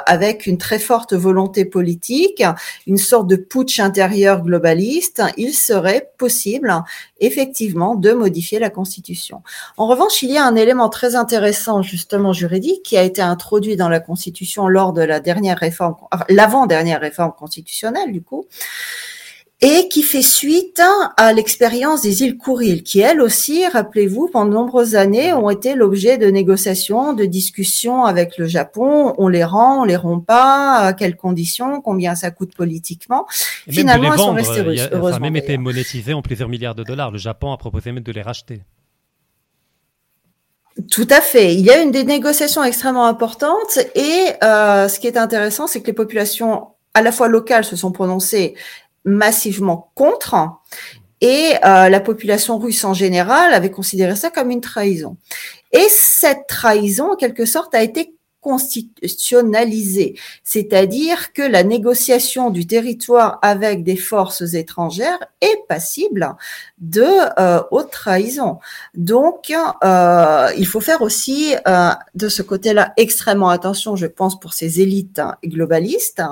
avec 0.07 0.47
une 0.47 0.59
très 0.59 0.79
forte 0.79 1.13
volonté 1.13 1.65
politique, 1.65 2.43
une 2.87 2.97
sorte 2.97 3.29
de 3.29 3.37
putsch 3.37 3.79
intérieur 3.79 4.43
globaliste, 4.43 5.23
il 5.37 5.53
serait 5.53 6.11
possible 6.19 6.75
effectivement 7.21 7.95
de 7.95 8.13
modifier 8.13 8.59
la 8.59 8.71
Constitution. 8.71 9.43
En 9.77 9.87
revanche, 9.87 10.23
il 10.23 10.31
y 10.31 10.39
a 10.39 10.45
un 10.45 10.57
élément 10.57 10.89
très 10.89 11.15
intéressant 11.15 11.52
justement 11.83 12.33
juridique 12.33 12.83
qui 12.83 12.97
a 12.97 13.03
été 13.03 13.23
introduit 13.23 13.77
dans 13.77 13.89
la 13.89 14.01
Constitution 14.01 14.69
lors 14.69 14.93
de 14.93 15.03
la 15.03 15.21
dernière 15.21 15.59
réforme, 15.59 15.97
l'avant-dernière 16.29 17.01
réforme 17.01 17.33
constitutionnelle 17.33 18.13
du 18.13 18.23
coup, 18.23 18.47
et 19.65 19.89
qui 19.89 20.03
fait 20.03 20.23
suite 20.23 20.83
à 21.17 21.33
l'expérience 21.33 22.03
des 22.03 22.25
îles 22.25 22.37
Kouril, 22.37 22.83
qui 22.83 22.99
elles 22.99 23.21
aussi, 23.21 23.65
rappelez-vous, 23.69 24.29
pendant 24.29 24.51
de 24.51 24.55
nombreuses 24.55 24.97
années 24.97 25.33
ont 25.33 25.51
été 25.51 25.77
l'objet 25.77 26.19
de 26.19 26.27
négociations, 26.27 27.13
de 27.13 27.25
discussions 27.27 28.05
avec 28.05 28.39
le 28.39 28.47
Japon. 28.47 29.15
On 29.19 29.29
les 29.29 29.45
rend, 29.45 29.83
on 29.83 29.85
les 29.85 29.95
rend 29.95 30.19
pas, 30.19 30.79
à 30.79 30.93
quelles 30.93 31.17
conditions, 31.17 31.81
combien 31.81 32.17
ça 32.17 32.33
coûte 32.33 32.57
politiquement. 32.57 33.27
Finalement, 33.71 34.13
elles 34.13 34.19
sont 34.19 34.33
restées 34.33 34.61
heureuses. 34.63 35.13
Ça 35.13 35.17
a 35.17 35.21
même 35.21 35.37
été 35.37 35.57
monétisé 35.59 36.13
en 36.13 36.23
plusieurs 36.23 36.49
milliards 36.49 36.75
de 36.75 36.83
dollars. 36.83 37.13
Le 37.13 37.19
Japon 37.19 37.53
a 37.53 37.57
proposé 37.57 37.93
même 37.93 38.03
de 38.03 38.13
les 38.13 38.23
racheter. 38.23 38.63
Tout 40.91 41.09
à 41.11 41.21
fait. 41.21 41.55
Il 41.55 41.61
y 41.61 41.71
a 41.71 41.83
une 41.83 41.91
des 41.91 42.05
négociations 42.05 42.65
extrêmement 42.65 43.07
importantes 43.07 43.79
et 43.95 44.33
euh, 44.43 44.89
ce 44.89 44.99
qui 44.99 45.07
est 45.07 45.17
intéressant, 45.17 45.67
c'est 45.67 45.81
que 45.81 45.87
les 45.87 45.93
populations 45.93 46.69
à 46.95 47.03
la 47.03 47.13
fois 47.13 47.29
locales 47.29 47.65
se 47.65 47.77
sont 47.77 47.93
prononcées 47.93 48.55
massivement 49.05 49.91
contre 49.95 50.37
et 51.21 51.55
euh, 51.65 51.89
la 51.89 52.01
population 52.01 52.59
russe 52.59 52.85
en 52.85 52.95
général 52.95 53.55
avait 53.55 53.71
considéré 53.71 54.17
ça 54.17 54.31
comme 54.31 54.51
une 54.51 54.61
trahison. 54.61 55.17
Et 55.73 55.87
cette 55.89 56.47
trahison, 56.49 57.13
en 57.13 57.17
quelque 57.17 57.45
sorte, 57.45 57.75
a 57.75 57.83
été 57.83 58.15
constitutionnalisé, 58.43 60.19
c'est-à-dire 60.43 61.33
que 61.33 61.43
la 61.43 61.63
négociation 61.63 62.51
du 62.51 62.67
territoire 62.67 63.39
avec 63.41 63.85
des 63.85 63.97
forces 63.97 64.55
étrangères 64.55 65.19
est 65.41 65.65
passible 65.69 66.35
de 66.79 67.07
euh, 67.39 67.63
haute 67.71 67.93
trahison. 67.93 68.59
Donc, 68.95 69.53
euh, 69.85 70.49
il 70.59 70.67
faut 70.67 70.81
faire 70.81 71.03
aussi 71.03 71.55
euh, 71.69 71.91
de 72.17 72.29
ce 72.29 72.43
côté-là 72.43 72.93
extrêmement 72.97 73.49
attention, 73.49 73.95
je 73.95 74.07
pense, 74.07 74.39
pour 74.39 74.53
ces 74.53 74.81
élites 74.81 75.23
globalistes, 75.45 76.23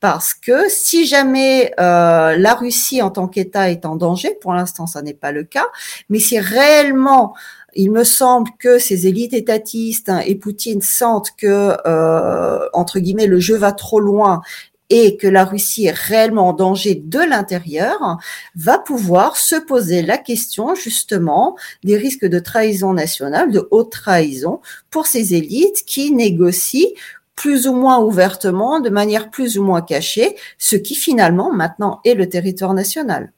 parce 0.00 0.34
que 0.34 0.68
si 0.68 1.06
jamais 1.06 1.72
la 1.78 2.54
Russie 2.54 3.02
en 3.02 3.10
tant 3.12 3.28
qu'État 3.28 3.70
est 3.70 3.86
en 3.86 3.94
danger, 3.94 4.36
pour 4.40 4.52
l'instant, 4.52 4.88
ça 4.88 5.00
n'est 5.00 5.14
pas 5.14 5.30
le 5.30 5.44
cas, 5.44 5.66
mais 6.08 6.18
si 6.18 6.40
réellement 6.40 7.34
il 7.74 7.90
me 7.90 8.04
semble 8.04 8.50
que 8.58 8.78
ces 8.78 9.06
élites 9.06 9.32
étatistes 9.32 10.08
hein, 10.08 10.20
et 10.26 10.34
Poutine 10.34 10.82
sentent 10.82 11.30
que, 11.36 11.76
euh, 11.86 12.68
entre 12.72 12.98
guillemets, 12.98 13.26
le 13.26 13.40
jeu 13.40 13.56
va 13.56 13.72
trop 13.72 14.00
loin 14.00 14.42
et 14.90 15.16
que 15.16 15.26
la 15.26 15.46
Russie 15.46 15.86
est 15.86 15.96
réellement 15.96 16.48
en 16.48 16.52
danger 16.52 16.94
de 16.94 17.18
l'intérieur, 17.18 18.18
va 18.54 18.78
pouvoir 18.78 19.38
se 19.38 19.56
poser 19.56 20.02
la 20.02 20.18
question 20.18 20.74
justement 20.74 21.56
des 21.82 21.96
risques 21.96 22.26
de 22.26 22.38
trahison 22.38 22.92
nationale, 22.92 23.50
de 23.50 23.66
haute 23.70 23.90
trahison 23.90 24.60
pour 24.90 25.06
ces 25.06 25.34
élites 25.34 25.84
qui 25.86 26.12
négocient 26.12 26.90
plus 27.36 27.66
ou 27.66 27.72
moins 27.72 28.00
ouvertement, 28.00 28.80
de 28.80 28.90
manière 28.90 29.30
plus 29.30 29.58
ou 29.58 29.64
moins 29.64 29.80
cachée, 29.80 30.36
ce 30.58 30.76
qui 30.76 30.94
finalement 30.94 31.50
maintenant 31.52 32.00
est 32.04 32.14
le 32.14 32.28
territoire 32.28 32.74
national. 32.74 33.32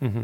Mmh 0.00 0.22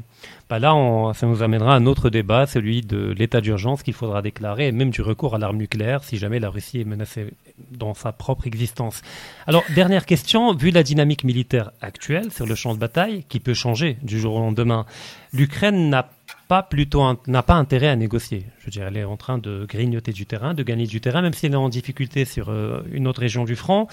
là, 0.58 1.12
ça 1.14 1.26
nous 1.26 1.42
amènera 1.42 1.74
à 1.74 1.76
un 1.76 1.86
autre 1.86 2.10
débat, 2.10 2.46
celui 2.46 2.82
de 2.82 3.14
l'état 3.16 3.40
d'urgence 3.40 3.82
qu'il 3.82 3.94
faudra 3.94 4.22
déclarer, 4.22 4.68
et 4.68 4.72
même 4.72 4.90
du 4.90 5.02
recours 5.02 5.34
à 5.34 5.38
l'arme 5.38 5.56
nucléaire 5.56 6.04
si 6.04 6.16
jamais 6.16 6.40
la 6.40 6.50
Russie 6.50 6.80
est 6.80 6.84
menacée 6.84 7.32
dans 7.70 7.94
sa 7.94 8.12
propre 8.12 8.46
existence. 8.46 9.02
Alors, 9.46 9.62
dernière 9.74 10.06
question, 10.06 10.54
vu 10.54 10.70
la 10.70 10.82
dynamique 10.82 11.24
militaire 11.24 11.70
actuelle 11.80 12.32
sur 12.32 12.46
le 12.46 12.54
champ 12.54 12.74
de 12.74 12.78
bataille, 12.78 13.24
qui 13.28 13.40
peut 13.40 13.54
changer 13.54 13.96
du 14.02 14.18
jour 14.18 14.36
au 14.36 14.40
lendemain, 14.40 14.86
l'Ukraine 15.32 15.90
n'a 15.90 16.08
pas 16.48 16.62
plutôt 16.62 17.02
n'a 17.26 17.42
pas 17.42 17.54
intérêt 17.54 17.88
à 17.88 17.96
négocier. 17.96 18.46
Je 18.58 18.66
veux 18.66 18.70
dire, 18.70 18.86
elle 18.86 18.96
est 18.96 19.04
en 19.04 19.16
train 19.16 19.38
de 19.38 19.66
grignoter 19.66 20.12
du 20.12 20.26
terrain, 20.26 20.54
de 20.54 20.62
gagner 20.62 20.86
du 20.86 21.00
terrain, 21.00 21.22
même 21.22 21.32
si 21.32 21.46
elle 21.46 21.52
est 21.52 21.56
en 21.56 21.68
difficulté 21.68 22.24
sur 22.24 22.48
euh, 22.50 22.82
une 22.92 23.06
autre 23.06 23.20
région 23.20 23.44
du 23.44 23.56
front, 23.56 23.86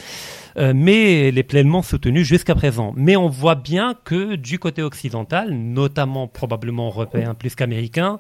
euh, 0.58 0.74
mais 0.76 1.28
elle 1.28 1.38
est 1.38 1.44
pleinement 1.44 1.82
soutenue 1.82 2.26
jusqu'à 2.26 2.56
présent. 2.56 2.94
Mais 2.96 3.16
on 3.16 3.30
voit 3.30 3.56
bien 3.56 3.96
que 4.04 4.36
du 4.36 4.60
côté 4.60 4.82
occidental, 4.82 5.54
notamment 5.54 6.28
probablement 6.28 6.88
européen 6.88 7.34
plus 7.34 7.56
qu'américain, 7.56 8.20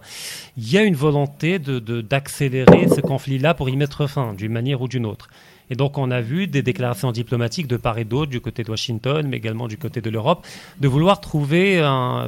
il 0.58 0.72
y 0.72 0.78
a 0.78 0.84
une 0.84 0.96
volonté 0.96 1.60
de 1.60 1.80
d'accélérer 2.02 2.88
ce 2.88 3.02
conflit-là 3.02 3.54
pour 3.54 3.70
y 3.70 3.76
mettre 3.76 4.08
fin, 4.08 4.34
d'une 4.34 4.52
manière 4.52 4.82
ou 4.82 4.88
d'une 4.88 5.06
autre. 5.06 5.30
Et 5.72 5.76
donc 5.76 5.98
on 5.98 6.12
a 6.12 6.20
vu 6.20 6.48
des 6.48 6.62
déclarations 6.62 7.14
diplomatiques 7.14 7.66
de 7.66 7.78
part 7.78 7.98
et 7.98 8.04
d'autre, 8.04 8.30
du 8.30 8.42
côté 8.42 8.64
de 8.64 8.70
Washington, 8.70 9.26
mais 9.26 9.38
également 9.38 9.70
du 9.70 9.78
côté 9.78 10.02
de 10.02 10.10
l'Europe, 10.10 10.46
de 10.82 10.88
vouloir 10.90 11.22
trouver 11.22 11.80
un, 11.80 12.28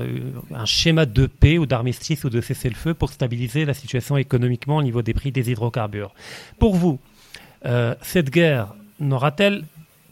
schéma 0.63 1.05
de 1.05 1.27
paix 1.27 1.57
ou 1.57 1.65
d'armistice 1.65 2.23
ou 2.23 2.29
de 2.29 2.39
cessez-le-feu 2.39 2.93
pour 2.93 3.09
stabiliser 3.11 3.65
la 3.65 3.73
situation 3.73 4.15
économiquement 4.15 4.77
au 4.77 4.81
niveau 4.81 5.01
des 5.01 5.13
prix 5.13 5.33
des 5.33 5.51
hydrocarbures. 5.51 6.13
Pour 6.57 6.75
vous, 6.75 6.99
euh, 7.65 7.95
cette 8.01 8.29
guerre 8.29 8.73
n'aura-t-elle 9.01 9.65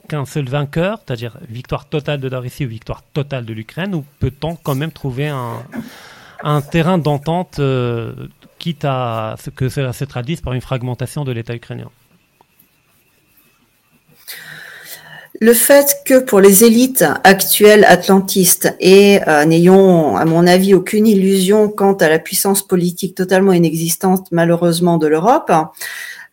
qu'un 0.09 0.25
seul 0.25 0.49
vainqueur, 0.49 0.99
c'est-à-dire 1.05 1.37
victoire 1.49 1.85
totale 1.85 2.19
de 2.19 2.27
la 2.27 2.39
Russie 2.39 2.65
ou 2.65 2.69
victoire 2.69 3.01
totale 3.13 3.45
de 3.45 3.53
l'Ukraine, 3.53 3.95
ou 3.95 4.03
peut-on 4.19 4.57
quand 4.57 4.75
même 4.75 4.91
trouver 4.91 5.29
un, 5.29 6.61
terrain 6.69 6.97
d'entente, 6.97 7.59
euh, 7.59 8.13
quitte 8.59 8.83
à 8.83 9.37
ce 9.39 9.49
que 9.49 9.69
cela 9.69 9.93
se 9.93 10.03
traduise 10.03 10.41
par 10.41 10.51
une 10.51 10.59
fragmentation 10.59 11.23
de 11.23 11.31
l'État 11.31 11.55
ukrainien? 11.55 11.89
Le 15.43 15.55
fait 15.55 16.03
que 16.05 16.19
pour 16.19 16.39
les 16.39 16.63
élites 16.63 17.03
actuelles 17.23 17.83
atlantistes 17.85 18.75
et 18.79 19.19
euh, 19.27 19.43
n'ayons, 19.43 20.15
à 20.15 20.23
mon 20.23 20.45
avis, 20.45 20.75
aucune 20.75 21.07
illusion 21.07 21.67
quant 21.67 21.93
à 21.93 22.09
la 22.09 22.19
puissance 22.19 22.61
politique 22.61 23.15
totalement 23.15 23.51
inexistante, 23.51 24.27
malheureusement, 24.31 24.99
de 24.99 25.07
l'Europe, 25.07 25.51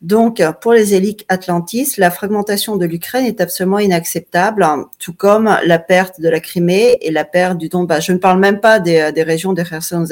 donc, 0.00 0.40
pour 0.60 0.74
les 0.74 0.94
élites 0.94 1.24
atlantistes, 1.28 1.96
la 1.96 2.12
fragmentation 2.12 2.76
de 2.76 2.86
l'Ukraine 2.86 3.24
est 3.24 3.40
absolument 3.40 3.80
inacceptable, 3.80 4.64
tout 5.00 5.12
comme 5.12 5.58
la 5.64 5.78
perte 5.80 6.20
de 6.20 6.28
la 6.28 6.38
Crimée 6.38 6.98
et 7.00 7.10
la 7.10 7.24
perte 7.24 7.58
du 7.58 7.68
Donbass. 7.68 8.04
Je 8.04 8.12
ne 8.12 8.18
parle 8.18 8.38
même 8.38 8.60
pas 8.60 8.78
des, 8.78 9.10
régions 9.24 9.54
de 9.54 9.62
Kherson 9.62 10.04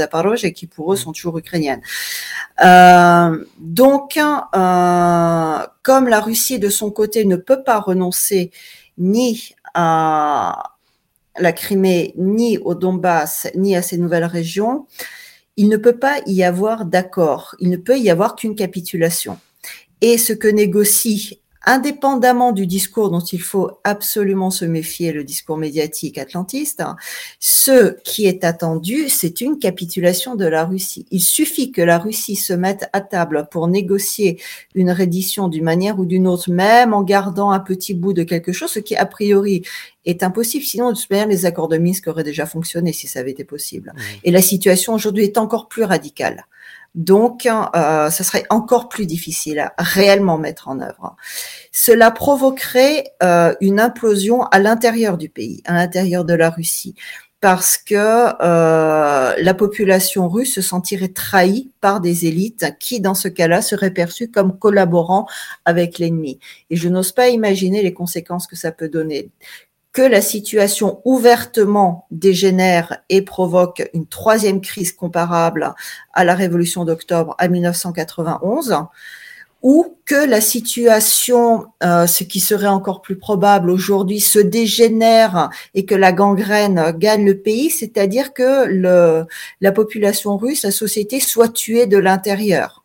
et 0.42 0.52
qui 0.52 0.66
pour 0.66 0.92
eux 0.92 0.96
sont 0.96 1.12
toujours 1.12 1.38
ukrainiennes. 1.38 1.82
Euh, 2.64 3.44
donc, 3.60 4.16
euh, 4.16 5.58
comme 5.82 6.08
la 6.08 6.20
Russie 6.20 6.58
de 6.58 6.68
son 6.68 6.90
côté 6.90 7.24
ne 7.24 7.36
peut 7.36 7.62
pas 7.62 7.78
renoncer 7.78 8.50
ni 8.98 9.54
à 9.74 10.76
la 11.38 11.52
Crimée, 11.52 12.14
ni 12.16 12.58
au 12.58 12.74
Donbass, 12.74 13.48
ni 13.54 13.76
à 13.76 13.82
ces 13.82 13.98
nouvelles 13.98 14.24
régions, 14.24 14.86
il 15.56 15.68
ne 15.68 15.76
peut 15.76 15.98
pas 15.98 16.20
y 16.26 16.42
avoir 16.42 16.84
d'accord. 16.84 17.54
Il 17.60 17.70
ne 17.70 17.76
peut 17.76 17.98
y 17.98 18.10
avoir 18.10 18.36
qu'une 18.36 18.54
capitulation. 18.54 19.38
Et 20.00 20.18
ce 20.18 20.32
que 20.32 20.48
négocie 20.48 21.40
indépendamment 21.66 22.52
du 22.52 22.66
discours 22.66 23.10
dont 23.10 23.20
il 23.20 23.42
faut 23.42 23.72
absolument 23.82 24.50
se 24.50 24.64
méfier, 24.64 25.12
le 25.12 25.24
discours 25.24 25.58
médiatique 25.58 26.16
atlantiste, 26.16 26.80
hein, 26.80 26.96
ce 27.40 27.96
qui 28.04 28.26
est 28.26 28.44
attendu, 28.44 29.08
c'est 29.08 29.40
une 29.40 29.58
capitulation 29.58 30.36
de 30.36 30.46
la 30.46 30.64
Russie. 30.64 31.06
Il 31.10 31.20
suffit 31.20 31.72
que 31.72 31.82
la 31.82 31.98
Russie 31.98 32.36
se 32.36 32.52
mette 32.52 32.88
à 32.92 33.00
table 33.00 33.48
pour 33.50 33.66
négocier 33.66 34.40
une 34.74 34.92
reddition 34.92 35.48
d'une 35.48 35.64
manière 35.64 35.98
ou 35.98 36.06
d'une 36.06 36.28
autre, 36.28 36.50
même 36.50 36.94
en 36.94 37.02
gardant 37.02 37.50
un 37.50 37.60
petit 37.60 37.94
bout 37.94 38.12
de 38.12 38.22
quelque 38.22 38.52
chose, 38.52 38.70
ce 38.70 38.78
qui 38.78 38.94
a 38.94 39.04
priori 39.04 39.62
est 40.04 40.22
impossible. 40.22 40.64
Sinon, 40.64 40.92
de 40.92 40.96
toute 40.96 41.10
manière, 41.10 41.26
les 41.26 41.46
accords 41.46 41.68
de 41.68 41.78
Minsk 41.78 42.06
auraient 42.06 42.22
déjà 42.22 42.46
fonctionné 42.46 42.92
si 42.92 43.08
ça 43.08 43.18
avait 43.18 43.32
été 43.32 43.44
possible. 43.44 43.92
Et 44.22 44.30
la 44.30 44.40
situation 44.40 44.94
aujourd'hui 44.94 45.24
est 45.24 45.36
encore 45.36 45.68
plus 45.68 45.82
radicale 45.82 46.46
Donc, 46.96 47.46
euh, 47.46 48.10
ce 48.10 48.24
serait 48.24 48.46
encore 48.48 48.88
plus 48.88 49.04
difficile 49.06 49.60
à 49.60 49.82
réellement 49.82 50.38
mettre 50.38 50.68
en 50.68 50.80
œuvre. 50.80 51.14
Cela 51.70 52.10
provoquerait 52.10 53.04
euh, 53.22 53.54
une 53.60 53.78
implosion 53.78 54.44
à 54.44 54.58
l'intérieur 54.58 55.18
du 55.18 55.28
pays, 55.28 55.62
à 55.66 55.74
l'intérieur 55.74 56.24
de 56.24 56.32
la 56.32 56.48
Russie, 56.48 56.94
parce 57.42 57.76
que 57.76 57.94
euh, 57.94 59.34
la 59.38 59.54
population 59.54 60.26
russe 60.26 60.54
se 60.54 60.62
sentirait 60.62 61.08
trahie 61.08 61.70
par 61.82 62.00
des 62.00 62.24
élites 62.24 62.74
qui, 62.80 63.02
dans 63.02 63.14
ce 63.14 63.28
cas-là, 63.28 63.60
seraient 63.60 63.92
perçues 63.92 64.30
comme 64.30 64.58
collaborant 64.58 65.26
avec 65.66 65.98
l'ennemi. 65.98 66.40
Et 66.70 66.76
je 66.76 66.88
n'ose 66.88 67.12
pas 67.12 67.28
imaginer 67.28 67.82
les 67.82 67.92
conséquences 67.92 68.46
que 68.46 68.56
ça 68.56 68.72
peut 68.72 68.88
donner 68.88 69.28
que 69.96 70.02
la 70.02 70.20
situation 70.20 71.00
ouvertement 71.06 72.06
dégénère 72.10 72.98
et 73.08 73.22
provoque 73.22 73.88
une 73.94 74.06
troisième 74.06 74.60
crise 74.60 74.92
comparable 74.92 75.74
à 76.12 76.22
la 76.22 76.34
révolution 76.34 76.84
d'octobre 76.84 77.34
à 77.38 77.48
1991, 77.48 78.76
ou 79.62 79.96
que 80.04 80.28
la 80.28 80.42
situation, 80.42 81.68
euh, 81.82 82.06
ce 82.06 82.24
qui 82.24 82.40
serait 82.40 82.66
encore 82.66 83.00
plus 83.00 83.16
probable 83.16 83.70
aujourd'hui, 83.70 84.20
se 84.20 84.38
dégénère 84.38 85.48
et 85.72 85.86
que 85.86 85.94
la 85.94 86.12
gangrène 86.12 86.92
gagne 86.98 87.24
le 87.24 87.38
pays, 87.38 87.70
c'est-à-dire 87.70 88.34
que 88.34 89.26
la 89.62 89.72
population 89.72 90.36
russe, 90.36 90.64
la 90.64 90.72
société, 90.72 91.20
soit 91.20 91.48
tuée 91.48 91.86
de 91.86 91.96
l'intérieur. 91.96 92.84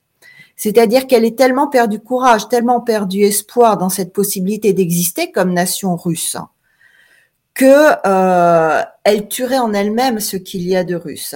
C'est-à-dire 0.55 1.07
qu'elle 1.07 1.25
est 1.25 1.37
tellement 1.37 1.67
perdu 1.67 1.99
courage, 1.99 2.47
tellement 2.47 2.79
perdu 2.79 3.23
espoir 3.23 3.77
dans 3.77 3.89
cette 3.89 4.13
possibilité 4.13 4.71
d'exister 4.71 5.33
comme 5.33 5.51
nation 5.51 5.97
russe, 5.97 6.37
que 7.53 7.91
euh, 8.05 8.83
elle 9.03 9.27
tuerait 9.27 9.59
en 9.59 9.73
elle-même 9.73 10.19
ce 10.19 10.37
qu'il 10.37 10.63
y 10.63 10.75
a 10.75 10.83
de 10.83 10.95
russe. 10.95 11.35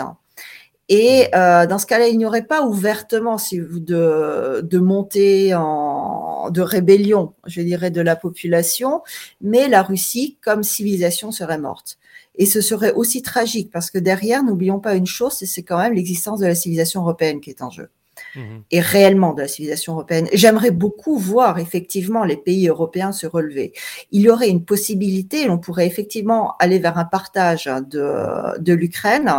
Et 0.88 1.30
euh, 1.34 1.65
dans 1.65 1.80
ce 1.80 1.88
cas-là, 1.88 2.08
il 2.08 2.17
n'y 2.17 2.25
aurait 2.25 2.45
pas 2.45 2.62
ouvertement, 2.62 3.39
si 3.39 3.60
vous, 3.60 3.80
de, 3.80 4.62
de 4.62 4.80
montée 4.80 5.56
en, 5.56 6.51
de 6.51 6.62
rébellion, 6.62 7.34
je 7.47 7.62
dirais, 7.62 7.89
de 7.89 8.01
la 8.01 8.15
population, 8.15 9.01
mais 9.41 9.67
la 9.67 9.82
Russie, 9.82 10.38
comme 10.43 10.62
civilisation, 10.62 11.32
serait 11.32 11.58
morte. 11.58 11.97
Et 12.36 12.45
ce 12.45 12.62
serait 12.62 12.93
aussi 12.93 13.21
tragique 13.21 13.71
parce 13.71 13.89
que 13.89 13.97
derrière, 13.97 14.43
n'oublions 14.43 14.80
pas 14.80 14.93
une 14.93 15.08
chose, 15.08 15.34
c'est 15.34 15.63
quand 15.63 15.80
même 15.80 15.93
l'existence 15.93 16.39
de 16.39 16.45
la 16.45 16.56
civilisation 16.56 17.01
européenne 17.01 17.41
qui 17.41 17.49
est 17.49 17.63
en 17.63 17.71
jeu. 17.71 17.89
Mhm. 18.36 18.63
et 18.71 18.80
réellement 18.80 19.34
de 19.34 19.41
la 19.41 19.48
civilisation 19.48 19.93
européenne. 19.93 20.28
J'aimerais 20.34 20.71
beaucoup 20.71 21.17
voir 21.17 21.60
effectivement 21.60 22.24
les 22.24 22.38
pays 22.38 22.67
européens 22.67 23.12
se 23.12 23.28
relever. 23.28 23.74
Il 24.12 24.21
y 24.21 24.30
aurait 24.30 24.50
une 24.50 24.65
possibilité, 24.65 25.50
on 25.50 25.58
pourrait 25.58 25.88
effectivement 25.88 26.56
aller 26.60 26.80
vers 26.80 26.98
un 26.98 27.06
partage 27.06 27.65
de, 27.65 28.60
de 28.60 28.74
l'Ukraine 28.74 29.32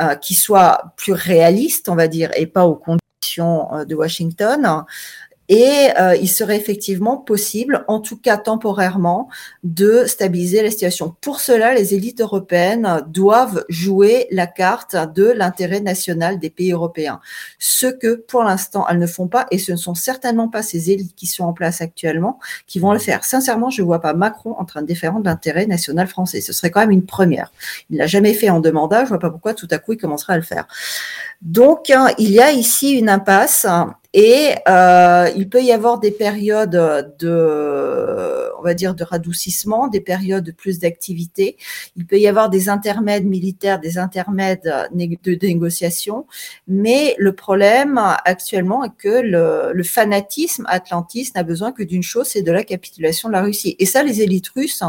euh, 0.00 0.14
qui 0.14 0.34
soit 0.34 0.92
plus 0.96 1.12
réaliste, 1.12 1.88
on 1.88 1.96
va 1.96 2.08
dire, 2.08 2.30
et 2.36 2.46
pas 2.46 2.66
aux 2.66 2.76
conditions 2.76 3.74
euh, 3.74 3.84
de 3.84 3.94
Washington, 3.94 4.84
et 5.48 5.88
euh, 5.98 6.14
il 6.16 6.28
serait 6.28 6.56
effectivement 6.56 7.16
possible, 7.16 7.84
en 7.88 8.00
tout 8.00 8.18
cas 8.18 8.36
temporairement, 8.36 9.28
de 9.64 10.04
stabiliser 10.06 10.62
la 10.62 10.70
situation. 10.70 11.14
Pour 11.20 11.40
cela, 11.40 11.74
les 11.74 11.94
élites 11.94 12.20
européennes 12.20 13.02
doivent 13.08 13.64
jouer 13.68 14.26
la 14.30 14.46
carte 14.46 14.94
de 15.14 15.24
l'intérêt 15.30 15.80
national 15.80 16.38
des 16.38 16.50
pays 16.50 16.72
européens. 16.72 17.20
Ce 17.58 17.86
que, 17.86 18.14
pour 18.14 18.42
l'instant, 18.42 18.86
elles 18.88 18.98
ne 18.98 19.06
font 19.06 19.28
pas, 19.28 19.46
et 19.50 19.58
ce 19.58 19.72
ne 19.72 19.76
sont 19.76 19.94
certainement 19.94 20.48
pas 20.48 20.62
ces 20.62 20.90
élites 20.90 21.14
qui 21.14 21.26
sont 21.26 21.44
en 21.44 21.52
place 21.52 21.80
actuellement 21.80 22.38
qui 22.66 22.78
vont 22.78 22.92
le 22.92 22.98
faire. 22.98 23.24
Sincèrement, 23.24 23.70
je 23.70 23.82
ne 23.82 23.86
vois 23.86 24.00
pas 24.00 24.12
Macron 24.12 24.54
en 24.58 24.64
train 24.64 24.82
de 24.82 24.86
défendre 24.86 25.24
l'intérêt 25.24 25.66
national 25.66 26.08
français. 26.08 26.40
Ce 26.40 26.52
serait 26.52 26.70
quand 26.70 26.80
même 26.80 26.90
une 26.90 27.06
première. 27.06 27.52
Il 27.90 27.96
l'a 27.96 28.06
jamais 28.06 28.34
fait 28.34 28.50
en 28.50 28.60
demandant. 28.60 29.04
Je 29.04 29.08
vois 29.08 29.18
pas 29.18 29.30
pourquoi 29.30 29.54
tout 29.54 29.68
à 29.70 29.78
coup 29.78 29.94
il 29.94 29.98
commencerait 29.98 30.34
à 30.34 30.36
le 30.36 30.42
faire. 30.42 30.66
Donc, 31.40 31.90
hein, 31.90 32.08
il 32.18 32.30
y 32.30 32.40
a 32.40 32.52
ici 32.52 32.92
une 32.92 33.08
impasse 33.08 33.66
et 34.14 34.54
euh, 34.66 35.28
il 35.36 35.50
peut 35.50 35.62
y 35.62 35.70
avoir 35.70 35.98
des 35.98 36.10
périodes 36.10 36.70
de, 37.18 38.50
on 38.58 38.62
va 38.62 38.72
dire, 38.72 38.94
de 38.94 39.04
radoucissement, 39.04 39.86
des 39.88 40.00
périodes 40.00 40.44
de 40.44 40.50
plus 40.50 40.78
d'activité. 40.78 41.58
Il 41.94 42.06
peut 42.06 42.18
y 42.18 42.26
avoir 42.26 42.48
des 42.48 42.70
intermèdes 42.70 43.26
militaires, 43.26 43.78
des 43.78 43.98
intermèdes 43.98 44.88
de 44.92 45.46
négociation. 45.46 46.26
Mais 46.66 47.16
le 47.18 47.34
problème 47.34 48.00
actuellement 48.24 48.82
est 48.82 48.96
que 48.96 49.20
le, 49.74 49.82
fanatisme 49.82 50.64
atlantiste 50.68 51.34
n'a 51.34 51.42
besoin 51.42 51.72
que 51.72 51.82
d'une 51.82 52.02
chose, 52.02 52.28
c'est 52.28 52.42
de 52.42 52.52
la 52.52 52.64
capitulation 52.64 53.28
de 53.28 53.34
la 53.34 53.42
Russie. 53.42 53.76
Et 53.78 53.84
ça, 53.84 54.02
les 54.02 54.22
élites 54.22 54.48
russes, 54.48 54.82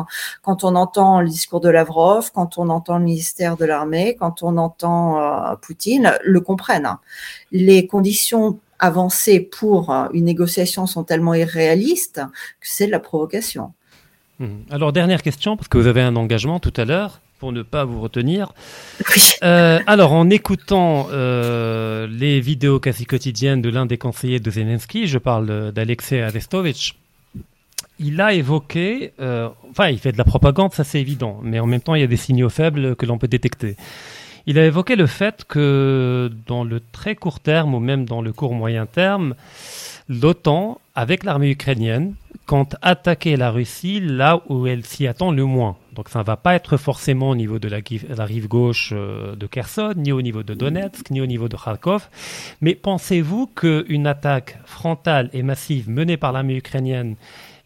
quand 0.43 0.63
on 0.63 0.75
entend 0.75 1.19
le 1.19 1.27
discours 1.27 1.59
de 1.59 1.69
Lavrov, 1.69 2.31
quand 2.33 2.57
on 2.57 2.69
entend 2.69 2.97
le 2.97 3.03
ministère 3.03 3.57
de 3.57 3.65
l'armée, 3.65 4.15
quand 4.17 4.43
on 4.43 4.55
entend 4.55 5.19
euh, 5.19 5.55
Poutine, 5.61 6.13
le 6.23 6.39
comprennent. 6.39 6.95
Les 7.51 7.85
conditions 7.85 8.59
avancées 8.79 9.39
pour 9.39 9.91
euh, 9.91 10.07
une 10.13 10.25
négociation 10.25 10.87
sont 10.87 11.03
tellement 11.03 11.33
irréalistes 11.33 12.21
que 12.59 12.67
c'est 12.67 12.87
de 12.87 12.91
la 12.91 12.99
provocation. 12.99 13.73
Hmm. 14.39 14.61
Alors, 14.71 14.93
dernière 14.93 15.21
question, 15.21 15.57
parce 15.57 15.67
que 15.67 15.77
vous 15.77 15.87
avez 15.87 16.01
un 16.01 16.15
engagement 16.15 16.59
tout 16.59 16.73
à 16.77 16.85
l'heure 16.85 17.19
pour 17.39 17.51
ne 17.51 17.61
pas 17.61 17.85
vous 17.85 18.01
retenir. 18.01 18.53
Euh, 19.41 19.79
alors, 19.87 20.11
en 20.11 20.29
écoutant 20.29 21.07
euh, 21.13 22.05
les 22.07 22.41
vidéos 22.41 22.81
quasi 22.81 23.05
quotidiennes 23.05 23.61
de 23.61 23.69
l'un 23.69 23.85
des 23.85 23.97
conseillers 23.97 24.41
de 24.41 24.51
Zelensky, 24.51 25.07
je 25.07 25.17
parle 25.17 25.71
d'Alexei 25.71 26.21
Arestovitch, 26.21 26.95
il 27.99 28.19
a 28.19 28.33
évoqué, 28.33 29.13
enfin, 29.71 29.87
il 29.87 29.97
fait 29.97 30.11
de 30.11 30.17
la 30.17 30.25
propagande, 30.25 30.73
ça 30.73 30.83
c'est 30.83 30.99
évident, 30.99 31.39
mais 31.41 31.61
en 31.61 31.67
même 31.67 31.79
temps, 31.79 31.95
il 31.95 32.01
y 32.01 32.03
a 32.03 32.07
des 32.07 32.17
signaux 32.17 32.49
faibles 32.49 32.97
que 32.97 33.05
l'on 33.05 33.17
peut 33.17 33.29
détecter. 33.29 33.77
Il 34.49 34.57
a 34.57 34.65
évoqué 34.65 34.95
le 34.95 35.05
fait 35.05 35.45
que 35.47 36.31
dans 36.47 36.63
le 36.63 36.79
très 36.79 37.15
court 37.15 37.39
terme 37.39 37.75
ou 37.75 37.79
même 37.79 38.05
dans 38.05 38.19
le 38.19 38.33
court 38.33 38.55
moyen 38.55 38.87
terme, 38.87 39.35
l'OTAN, 40.09 40.81
avec 40.95 41.23
l'armée 41.23 41.51
ukrainienne, 41.51 42.15
compte 42.47 42.75
attaquer 42.81 43.37
la 43.37 43.51
Russie 43.51 43.99
là 43.99 44.41
où 44.49 44.65
elle 44.65 44.83
s'y 44.83 45.05
attend 45.05 45.31
le 45.31 45.45
moins. 45.45 45.77
Donc 45.93 46.09
ça 46.09 46.17
ne 46.17 46.23
va 46.23 46.35
pas 46.35 46.55
être 46.55 46.77
forcément 46.77 47.29
au 47.29 47.35
niveau 47.35 47.59
de 47.59 47.67
la, 47.67 48.25
rive 48.25 48.47
gauche 48.47 48.89
euh, 48.91 49.35
de 49.35 49.45
Kherson, 49.45 49.93
ni 49.95 50.11
au 50.11 50.23
niveau 50.23 50.41
de 50.41 50.55
Donetsk, 50.55 51.11
ni 51.11 51.21
au 51.21 51.27
niveau 51.27 51.47
de 51.47 51.55
Kharkov. 51.55 52.09
Mais 52.59 52.73
pensez-vous 52.73 53.45
qu'une 53.45 54.07
attaque 54.07 54.57
frontale 54.65 55.29
et 55.31 55.43
massive 55.43 55.91
menée 55.91 56.17
par 56.17 56.31
l'armée 56.31 56.57
ukrainienne 56.57 57.17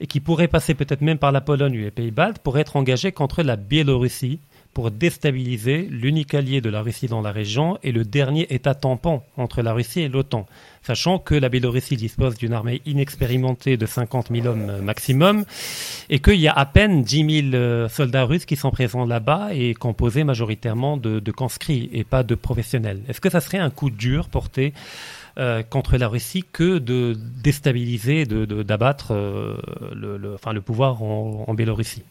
et 0.01 0.07
qui 0.07 0.19
pourrait 0.19 0.49
passer 0.49 0.73
peut-être 0.73 0.99
même 0.99 1.17
par 1.17 1.31
la 1.31 1.39
Pologne 1.39 1.77
ou 1.77 1.81
les 1.81 1.91
Pays-Baltes 1.91 2.39
pourrait 2.39 2.59
être 2.59 2.75
engagée 2.75 3.13
contre 3.13 3.41
la 3.41 3.55
Biélorussie? 3.55 4.41
Pour 4.73 4.91
déstabiliser 4.91 5.87
l'unique 5.89 6.33
allié 6.33 6.61
de 6.61 6.69
la 6.69 6.81
Russie 6.81 7.07
dans 7.07 7.21
la 7.21 7.31
région 7.31 7.77
et 7.83 7.91
le 7.91 8.03
dernier 8.03 8.53
État 8.53 8.73
tampon 8.73 9.21
entre 9.37 9.61
la 9.61 9.73
Russie 9.73 10.01
et 10.01 10.09
l'OTAN, 10.09 10.45
sachant 10.81 11.19
que 11.19 11.35
la 11.35 11.49
Biélorussie 11.49 11.95
dispose 11.95 12.37
d'une 12.37 12.53
armée 12.53 12.81
inexpérimentée 12.85 13.77
de 13.77 13.85
50 13.85 14.29
000 14.31 14.47
hommes 14.47 14.81
maximum 14.81 15.45
et 16.09 16.19
qu'il 16.19 16.39
y 16.39 16.47
a 16.47 16.53
à 16.53 16.65
peine 16.65 17.03
10 17.03 17.51
000 17.51 17.55
euh, 17.55 17.89
soldats 17.89 18.25
russes 18.25 18.45
qui 18.45 18.55
sont 18.55 18.71
présents 18.71 19.05
là-bas 19.05 19.49
et 19.53 19.73
composés 19.73 20.23
majoritairement 20.23 20.97
de, 20.97 21.31
conscrits 21.31 21.89
et 21.93 22.03
pas 22.03 22.23
de 22.23 22.35
professionnels. 22.35 23.01
Est-ce 23.07 23.21
que 23.21 23.29
ça 23.29 23.41
serait 23.41 23.59
un 23.59 23.69
coup 23.69 23.89
dur 23.89 24.27
porté 24.29 24.73
euh, 25.37 25.63
contre 25.63 25.97
la 25.97 26.07
Russie 26.07 26.43
que 26.51 26.77
de 26.77 27.15
déstabiliser, 27.43 28.25
d'abattre 28.25 29.11
euh, 29.11 29.57
le, 29.93 30.33
enfin, 30.35 30.53
le 30.53 30.61
pouvoir 30.61 31.01
en 31.01 31.53
Biélorussie? 31.53 32.03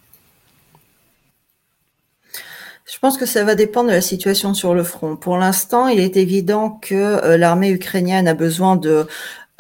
Je 2.84 2.98
pense 2.98 3.16
que 3.16 3.26
ça 3.26 3.44
va 3.44 3.54
dépendre 3.54 3.90
de 3.90 3.94
la 3.94 4.00
situation 4.00 4.54
sur 4.54 4.74
le 4.74 4.82
front. 4.82 5.16
Pour 5.16 5.38
l'instant, 5.38 5.86
il 5.86 6.00
est 6.00 6.16
évident 6.16 6.70
que 6.70 6.94
euh, 6.94 7.36
l'armée 7.36 7.70
ukrainienne 7.70 8.26
a 8.26 8.34
besoin 8.34 8.76
de 8.76 9.06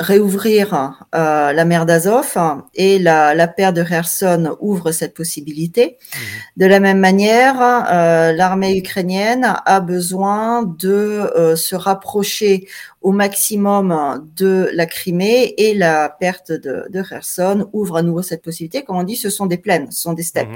réouvrir 0.02 1.06
euh, 1.14 1.52
la 1.52 1.64
mer 1.64 1.86
d'Azov 1.86 2.36
et 2.74 2.98
la, 2.98 3.34
la 3.34 3.48
paire 3.48 3.72
de 3.72 3.82
Kherson 3.82 4.56
ouvre 4.60 4.92
cette 4.92 5.14
possibilité. 5.14 5.98
Mmh. 5.98 6.18
De 6.58 6.66
la 6.66 6.80
même 6.80 6.98
manière, 6.98 7.56
euh, 7.60 8.32
l'armée 8.32 8.76
ukrainienne 8.76 9.54
a 9.64 9.80
besoin 9.80 10.62
de 10.62 11.54
se 11.56 11.74
rapprocher 11.74 12.68
au 13.02 13.10
maximum 13.10 14.28
de 14.36 14.70
la 14.72 14.86
Crimée 14.86 15.54
et 15.58 15.74
la 15.74 16.08
perte 16.08 16.52
de, 16.52 16.86
de 16.88 17.02
Kherson 17.02 17.68
ouvre 17.72 17.96
à 17.96 18.02
nouveau 18.02 18.22
cette 18.22 18.42
possibilité. 18.42 18.82
Comme 18.84 18.96
on 18.96 19.02
dit, 19.02 19.16
ce 19.16 19.30
sont 19.30 19.46
des 19.46 19.58
plaines, 19.58 19.90
ce 19.90 20.02
sont 20.02 20.12
des 20.12 20.22
steppes. 20.22 20.48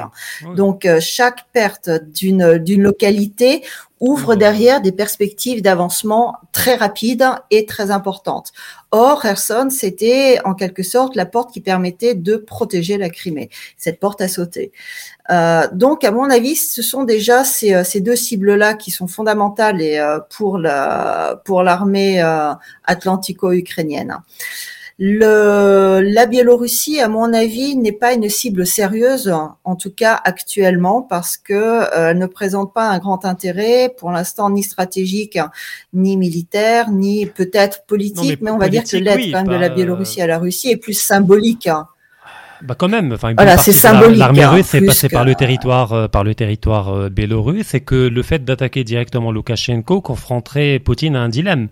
Mhm. 0.42 0.54
Donc, 0.54 0.84
euh, 0.84 1.00
chaque 1.00 1.46
perte 1.52 1.90
d'une 1.90 2.58
d'une 2.58 2.82
localité 2.82 3.62
ouvre 4.00 4.34
derrière 4.34 4.80
des 4.80 4.92
perspectives 4.92 5.62
d'avancement 5.62 6.36
très 6.52 6.74
rapides 6.74 7.26
et 7.50 7.64
très 7.64 7.90
importantes. 7.90 8.52
Or, 8.90 9.22
Kherson, 9.22 9.68
c'était 9.70 10.38
en 10.44 10.54
quelque 10.54 10.82
sorte 10.82 11.16
la 11.16 11.26
porte 11.26 11.52
qui 11.52 11.60
permettait 11.60 12.14
de 12.14 12.36
protéger 12.36 12.98
la 12.98 13.10
Crimée. 13.10 13.50
Cette 13.76 13.98
porte 13.98 14.20
a 14.20 14.28
sauté. 14.28 14.72
Euh, 15.30 15.66
donc, 15.72 16.04
à 16.04 16.10
mon 16.10 16.30
avis, 16.30 16.56
ce 16.56 16.82
sont 16.82 17.04
déjà 17.04 17.44
ces, 17.44 17.74
euh, 17.74 17.84
ces 17.84 18.00
deux 18.00 18.16
cibles-là 18.16 18.74
qui 18.74 18.90
sont 18.90 19.08
fondamentales 19.08 19.80
et, 19.80 19.98
euh, 19.98 20.18
pour 20.30 20.58
la 20.58 21.40
pour 21.44 21.62
l'armée 21.62 22.20
atlantico-ukrainienne. 22.84 24.18
Le, 24.98 26.00
la 26.00 26.24
Biélorussie, 26.24 27.00
à 27.00 27.08
mon 27.08 27.34
avis, 27.34 27.76
n'est 27.76 27.92
pas 27.92 28.14
une 28.14 28.30
cible 28.30 28.66
sérieuse, 28.66 29.30
en 29.64 29.76
tout 29.76 29.90
cas 29.90 30.18
actuellement, 30.24 31.02
parce 31.02 31.36
que 31.36 31.52
euh, 31.52 32.10
elle 32.10 32.18
ne 32.18 32.26
présente 32.26 32.72
pas 32.72 32.88
un 32.88 32.98
grand 32.98 33.26
intérêt, 33.26 33.94
pour 33.98 34.10
l'instant, 34.10 34.48
ni 34.48 34.62
stratégique, 34.62 35.38
ni 35.92 36.16
militaire, 36.16 36.90
ni 36.90 37.26
peut-être 37.26 37.84
politique, 37.86 38.40
mais, 38.40 38.50
on 38.50 38.56
va 38.56 38.70
dire 38.70 38.84
que 38.84 38.96
l'aide 38.96 39.32
quand 39.32 39.44
même 39.44 39.48
de 39.48 39.60
la 39.60 39.68
Biélorussie 39.68 40.22
à 40.22 40.26
la 40.26 40.38
Russie 40.38 40.70
est 40.70 40.78
plus 40.78 40.98
symbolique. 40.98 41.68
Bah 42.62 42.74
quand 42.74 42.88
même, 42.88 43.12
enfin 43.12 43.34
voilà, 43.34 43.58
c'est 43.58 43.72
symbolique. 43.72 44.18
L'armée 44.18 44.44
hein, 44.44 44.50
russe 44.50 44.74
est 44.74 44.80
passée 44.80 45.10
par 45.10 45.26
le 45.26 45.34
territoire, 45.34 45.92
euh, 45.92 46.08
par 46.08 46.24
le 46.24 46.34
territoire 46.34 46.88
euh, 46.88 47.08
biélorusse, 47.10 47.74
et 47.74 47.80
que 47.80 48.08
le 48.08 48.22
fait 48.22 48.46
d'attaquer 48.46 48.82
directement 48.82 49.30
Loukachenko 49.30 50.00
confronterait 50.00 50.78
Poutine 50.78 51.16
à 51.16 51.20
un 51.20 51.28
dilemme. 51.28 51.68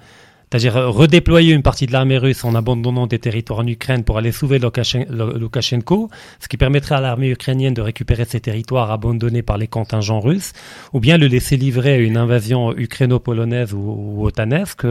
C'est-à-dire 0.55 0.77
euh, 0.77 0.89
redéployer 0.89 1.53
une 1.53 1.63
partie 1.63 1.87
de 1.87 1.93
l'armée 1.93 2.17
russe 2.17 2.45
en 2.45 2.55
abandonnant 2.55 3.09
des 3.09 3.19
territoires 3.19 3.59
en 3.59 3.67
Ukraine 3.67 4.05
pour 4.05 4.19
aller 4.19 4.31
sauver 4.31 4.61
Loukachenko, 4.61 6.11
ce 6.39 6.47
qui 6.47 6.57
permettrait 6.57 6.95
à 6.95 7.01
l'armée 7.01 7.31
ukrainienne 7.31 7.75
de 7.75 7.83
récupérer 7.83 8.25
ces 8.25 8.39
territoires 8.39 8.93
abandonnés 8.93 9.43
par 9.43 9.59
les 9.59 9.67
contingents 9.67 10.21
russes, 10.21 10.53
ou 10.93 11.01
bien 11.01 11.19
le 11.19 11.27
laisser 11.27 11.57
livrer 11.57 11.95
à 11.95 11.97
une 11.97 12.17
invasion 12.17 12.73
ukraino-polonaise 12.73 13.73
ou, 13.75 14.25
otanesque 14.25 14.87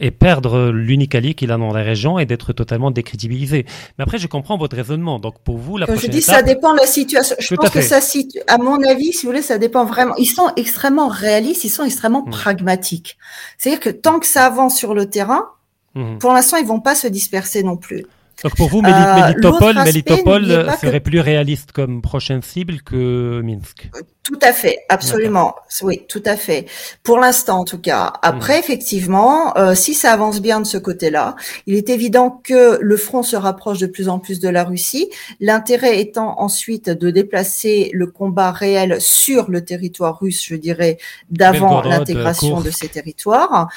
et 0.00 0.10
perdre 0.10 0.70
l'unique 0.70 1.14
allié 1.14 1.34
qu'il 1.34 1.52
a 1.52 1.58
dans 1.58 1.72
la 1.72 1.84
région 1.84 2.18
et 2.18 2.26
d'être 2.26 2.52
totalement 2.52 2.90
décrédibilisé. 2.90 3.66
Mais 3.96 4.02
après, 4.02 4.18
je 4.18 4.26
comprends 4.26 4.58
votre 4.58 4.74
raisonnement. 4.74 5.20
Donc 5.20 5.38
pour 5.44 5.58
vous, 5.58 5.76
la 5.76 5.86
Quand 5.86 5.92
prochaine 5.92 6.10
je 6.10 6.16
dis 6.16 6.22
ça 6.22 6.42
dépend 6.42 6.72
de 6.72 6.80
la 6.80 6.86
situation. 6.88 7.36
Je 7.38 7.54
pense 7.54 7.70
que 7.70 7.82
ça, 7.82 8.00
à 8.48 8.58
mon 8.58 8.82
avis, 8.82 9.12
si 9.12 9.26
vous 9.26 9.30
voulez, 9.30 9.42
ça 9.42 9.58
dépend 9.58 9.84
vraiment. 9.84 10.16
Ils 10.16 10.26
sont 10.26 10.50
extrêmement 10.56 11.06
réalistes, 11.06 11.62
ils 11.62 11.68
sont 11.68 11.84
extrêmement 11.84 12.24
mmh. 12.26 12.30
pragmatiques. 12.30 13.16
C'est-à-dire 13.58 13.78
que 13.78 13.90
tant 13.90 14.18
que 14.18 14.26
ça 14.26 14.46
avance 14.46 14.76
sur 14.76 14.92
le 14.92 15.03
terrain, 15.04 15.46
mhm. 15.94 16.18
pour 16.18 16.32
l'instant, 16.32 16.56
ils 16.56 16.66
vont 16.66 16.80
pas 16.80 16.94
se 16.94 17.06
disperser 17.06 17.62
non 17.62 17.76
plus. 17.76 18.04
Donc 18.42 18.56
pour 18.56 18.68
vous, 18.68 18.82
Mélitopol, 18.82 20.50
euh, 20.50 20.70
serait 20.76 21.00
plus 21.00 21.20
réaliste 21.20 21.72
comme 21.72 22.02
prochaine 22.02 22.42
cible 22.42 22.82
que 22.82 23.40
Minsk. 23.42 23.90
Tout 24.22 24.38
à 24.42 24.52
fait, 24.52 24.80
absolument. 24.88 25.54
Oui, 25.82 26.02
tout 26.08 26.22
à 26.24 26.36
fait. 26.36 26.66
Pour 27.02 27.18
l'instant, 27.18 27.60
en 27.60 27.64
tout 27.64 27.78
cas. 27.78 28.12
Après, 28.22 28.54
mhm. 28.54 28.60
effectivement, 28.60 29.56
euh, 29.56 29.74
si 29.74 29.94
ça 29.94 30.12
avance 30.12 30.40
bien 30.40 30.60
de 30.60 30.66
ce 30.66 30.78
côté-là, 30.78 31.36
il 31.66 31.74
est 31.74 31.90
évident 31.90 32.40
que 32.42 32.78
le 32.80 32.96
front 32.96 33.22
se 33.22 33.36
rapproche 33.36 33.78
de 33.78 33.86
plus 33.86 34.08
en 34.08 34.18
plus 34.18 34.40
de 34.40 34.48
la 34.48 34.64
Russie. 34.64 35.10
L'intérêt 35.40 36.00
étant 36.00 36.40
ensuite 36.40 36.90
de 36.90 37.10
déplacer 37.10 37.90
le 37.92 38.06
combat 38.06 38.50
réel 38.50 39.00
sur 39.00 39.50
le 39.50 39.64
territoire 39.64 40.18
russe, 40.18 40.44
je 40.44 40.56
dirais, 40.56 40.98
d'avant 41.30 41.82
l'intégration 41.82 42.60
de 42.60 42.70
ces 42.70 42.88
territoires. 42.88 43.68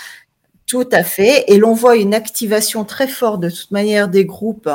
Tout 0.67 0.89
à 0.91 1.03
fait. 1.03 1.45
Et 1.47 1.57
l'on 1.57 1.73
voit 1.73 1.95
une 1.95 2.13
activation 2.13 2.83
très 2.83 3.07
forte 3.07 3.39
de 3.39 3.49
toute 3.49 3.71
manière 3.71 4.09
des 4.09 4.25
groupes 4.25 4.69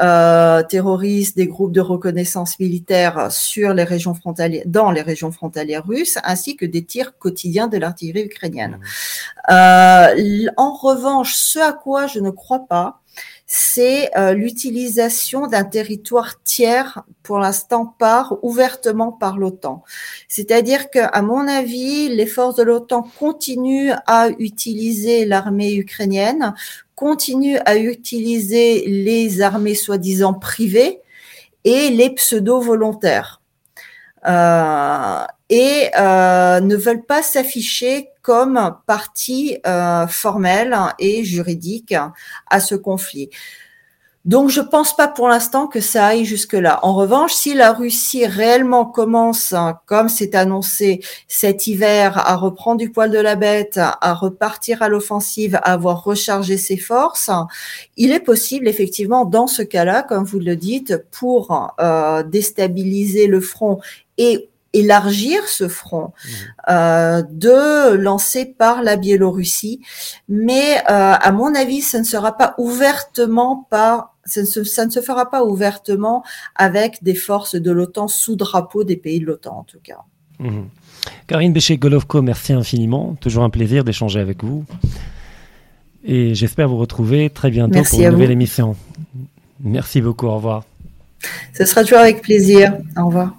euh, 0.00 0.62
terroristes, 0.62 1.36
des 1.36 1.46
groupes 1.46 1.72
de 1.72 1.82
reconnaissance 1.82 2.58
militaire 2.58 3.30
sur 3.30 3.74
les 3.74 3.84
régions 3.84 4.14
frontalières, 4.14 4.64
dans 4.64 4.90
les 4.90 5.02
régions 5.02 5.30
frontalières 5.32 5.86
russes, 5.86 6.16
ainsi 6.24 6.56
que 6.56 6.64
des 6.64 6.84
tirs 6.84 7.18
quotidiens 7.18 7.68
de 7.68 7.76
l'artillerie 7.76 8.24
ukrainienne. 8.24 8.78
Mmh. 8.80 9.52
Euh, 9.52 10.46
en 10.56 10.72
revanche, 10.72 11.34
ce 11.34 11.58
à 11.58 11.74
quoi 11.74 12.06
je 12.06 12.20
ne 12.20 12.30
crois 12.30 12.66
pas, 12.66 13.02
c'est 13.46 14.10
euh, 14.16 14.32
l'utilisation 14.32 15.46
d'un 15.46 15.62
territoire 15.62 16.42
tiers, 16.42 17.04
pour 17.22 17.38
l'instant 17.38 17.86
par 17.86 18.36
ouvertement 18.42 19.12
par 19.12 19.38
l'OTAN. 19.38 19.84
C'est-à-dire 20.26 20.90
que, 20.90 20.98
à 20.98 21.22
mon 21.22 21.46
avis, 21.46 22.08
les 22.08 22.26
forces 22.26 22.56
de 22.56 22.64
l'OTAN 22.64 23.08
continuent 23.18 23.92
à 24.06 24.30
utiliser 24.38 25.24
l'armée 25.24 25.74
ukrainienne, 25.74 26.54
continuent 26.96 27.60
à 27.66 27.76
utiliser 27.76 28.84
les 28.86 29.42
armées 29.42 29.76
soi-disant 29.76 30.34
privées 30.34 31.00
et 31.62 31.90
les 31.90 32.10
pseudo-volontaires. 32.10 33.40
Euh, 34.26 35.24
et 35.48 35.90
euh, 35.98 36.60
ne 36.60 36.76
veulent 36.76 37.04
pas 37.04 37.22
s'afficher 37.22 38.08
comme 38.22 38.76
partie 38.86 39.58
euh, 39.66 40.06
formelle 40.06 40.76
et 40.98 41.24
juridique 41.24 41.94
à 42.50 42.60
ce 42.60 42.74
conflit. 42.74 43.30
Donc, 44.26 44.50
je 44.50 44.60
pense 44.60 44.96
pas 44.96 45.06
pour 45.06 45.28
l'instant 45.28 45.68
que 45.68 45.80
ça 45.80 46.06
aille 46.06 46.24
jusque-là. 46.24 46.80
En 46.82 46.94
revanche, 46.94 47.32
si 47.32 47.54
la 47.54 47.72
Russie 47.72 48.26
réellement 48.26 48.84
commence, 48.84 49.54
comme 49.86 50.08
c'est 50.08 50.34
annoncé 50.34 51.00
cet 51.28 51.68
hiver, 51.68 52.18
à 52.18 52.34
reprendre 52.34 52.78
du 52.78 52.90
poil 52.90 53.12
de 53.12 53.20
la 53.20 53.36
bête, 53.36 53.78
à 53.78 54.14
repartir 54.14 54.82
à 54.82 54.88
l'offensive, 54.88 55.54
à 55.54 55.74
avoir 55.74 56.02
rechargé 56.02 56.56
ses 56.56 56.76
forces, 56.76 57.30
il 57.96 58.10
est 58.10 58.18
possible, 58.18 58.66
effectivement, 58.66 59.26
dans 59.26 59.46
ce 59.46 59.62
cas-là, 59.62 60.02
comme 60.02 60.24
vous 60.24 60.40
le 60.40 60.56
dites, 60.56 61.04
pour 61.12 61.76
euh, 61.78 62.24
déstabiliser 62.24 63.28
le 63.28 63.40
front 63.40 63.78
et 64.18 64.48
élargir 64.76 65.46
ce 65.48 65.68
front, 65.68 66.12
mmh. 66.12 66.30
euh, 66.70 67.22
de 67.30 67.94
lancer 67.94 68.44
par 68.44 68.82
la 68.82 68.96
Biélorussie. 68.96 69.80
Mais 70.28 70.78
euh, 70.78 70.82
à 70.88 71.32
mon 71.32 71.54
avis, 71.54 71.80
ça 71.80 71.98
ne 71.98 72.04
sera 72.04 72.36
pas 72.36 72.54
ouvertement 72.58 73.66
par 73.70 74.14
ça 74.24 74.40
ne, 74.40 74.46
se, 74.46 74.64
ça 74.64 74.84
ne 74.84 74.90
se 74.90 75.00
fera 75.00 75.30
pas 75.30 75.44
ouvertement 75.44 76.24
avec 76.56 77.02
des 77.02 77.14
forces 77.14 77.54
de 77.54 77.70
l'OTAN 77.70 78.08
sous 78.08 78.34
drapeau 78.34 78.82
des 78.82 78.96
pays 78.96 79.20
de 79.20 79.26
l'OTAN 79.26 79.58
en 79.58 79.62
tout 79.62 79.78
cas. 79.82 80.00
Mmh. 80.40 80.62
Karine 81.28 81.52
Béché-Golovko, 81.52 82.22
merci 82.22 82.52
infiniment. 82.52 83.16
Toujours 83.20 83.44
un 83.44 83.50
plaisir 83.50 83.84
d'échanger 83.84 84.18
avec 84.18 84.42
vous. 84.42 84.64
Et 86.04 86.34
j'espère 86.34 86.68
vous 86.68 86.78
retrouver 86.78 87.30
très 87.30 87.50
bientôt 87.50 87.82
pour 87.82 88.00
une 88.00 88.10
nouvelle 88.10 88.30
émission. 88.30 88.76
Merci 89.60 90.00
beaucoup. 90.00 90.26
Au 90.26 90.36
revoir. 90.36 90.64
Ce 91.52 91.64
sera 91.64 91.82
toujours 91.82 91.98
avec 91.98 92.22
plaisir. 92.22 92.74
Au 92.96 93.06
revoir. 93.06 93.34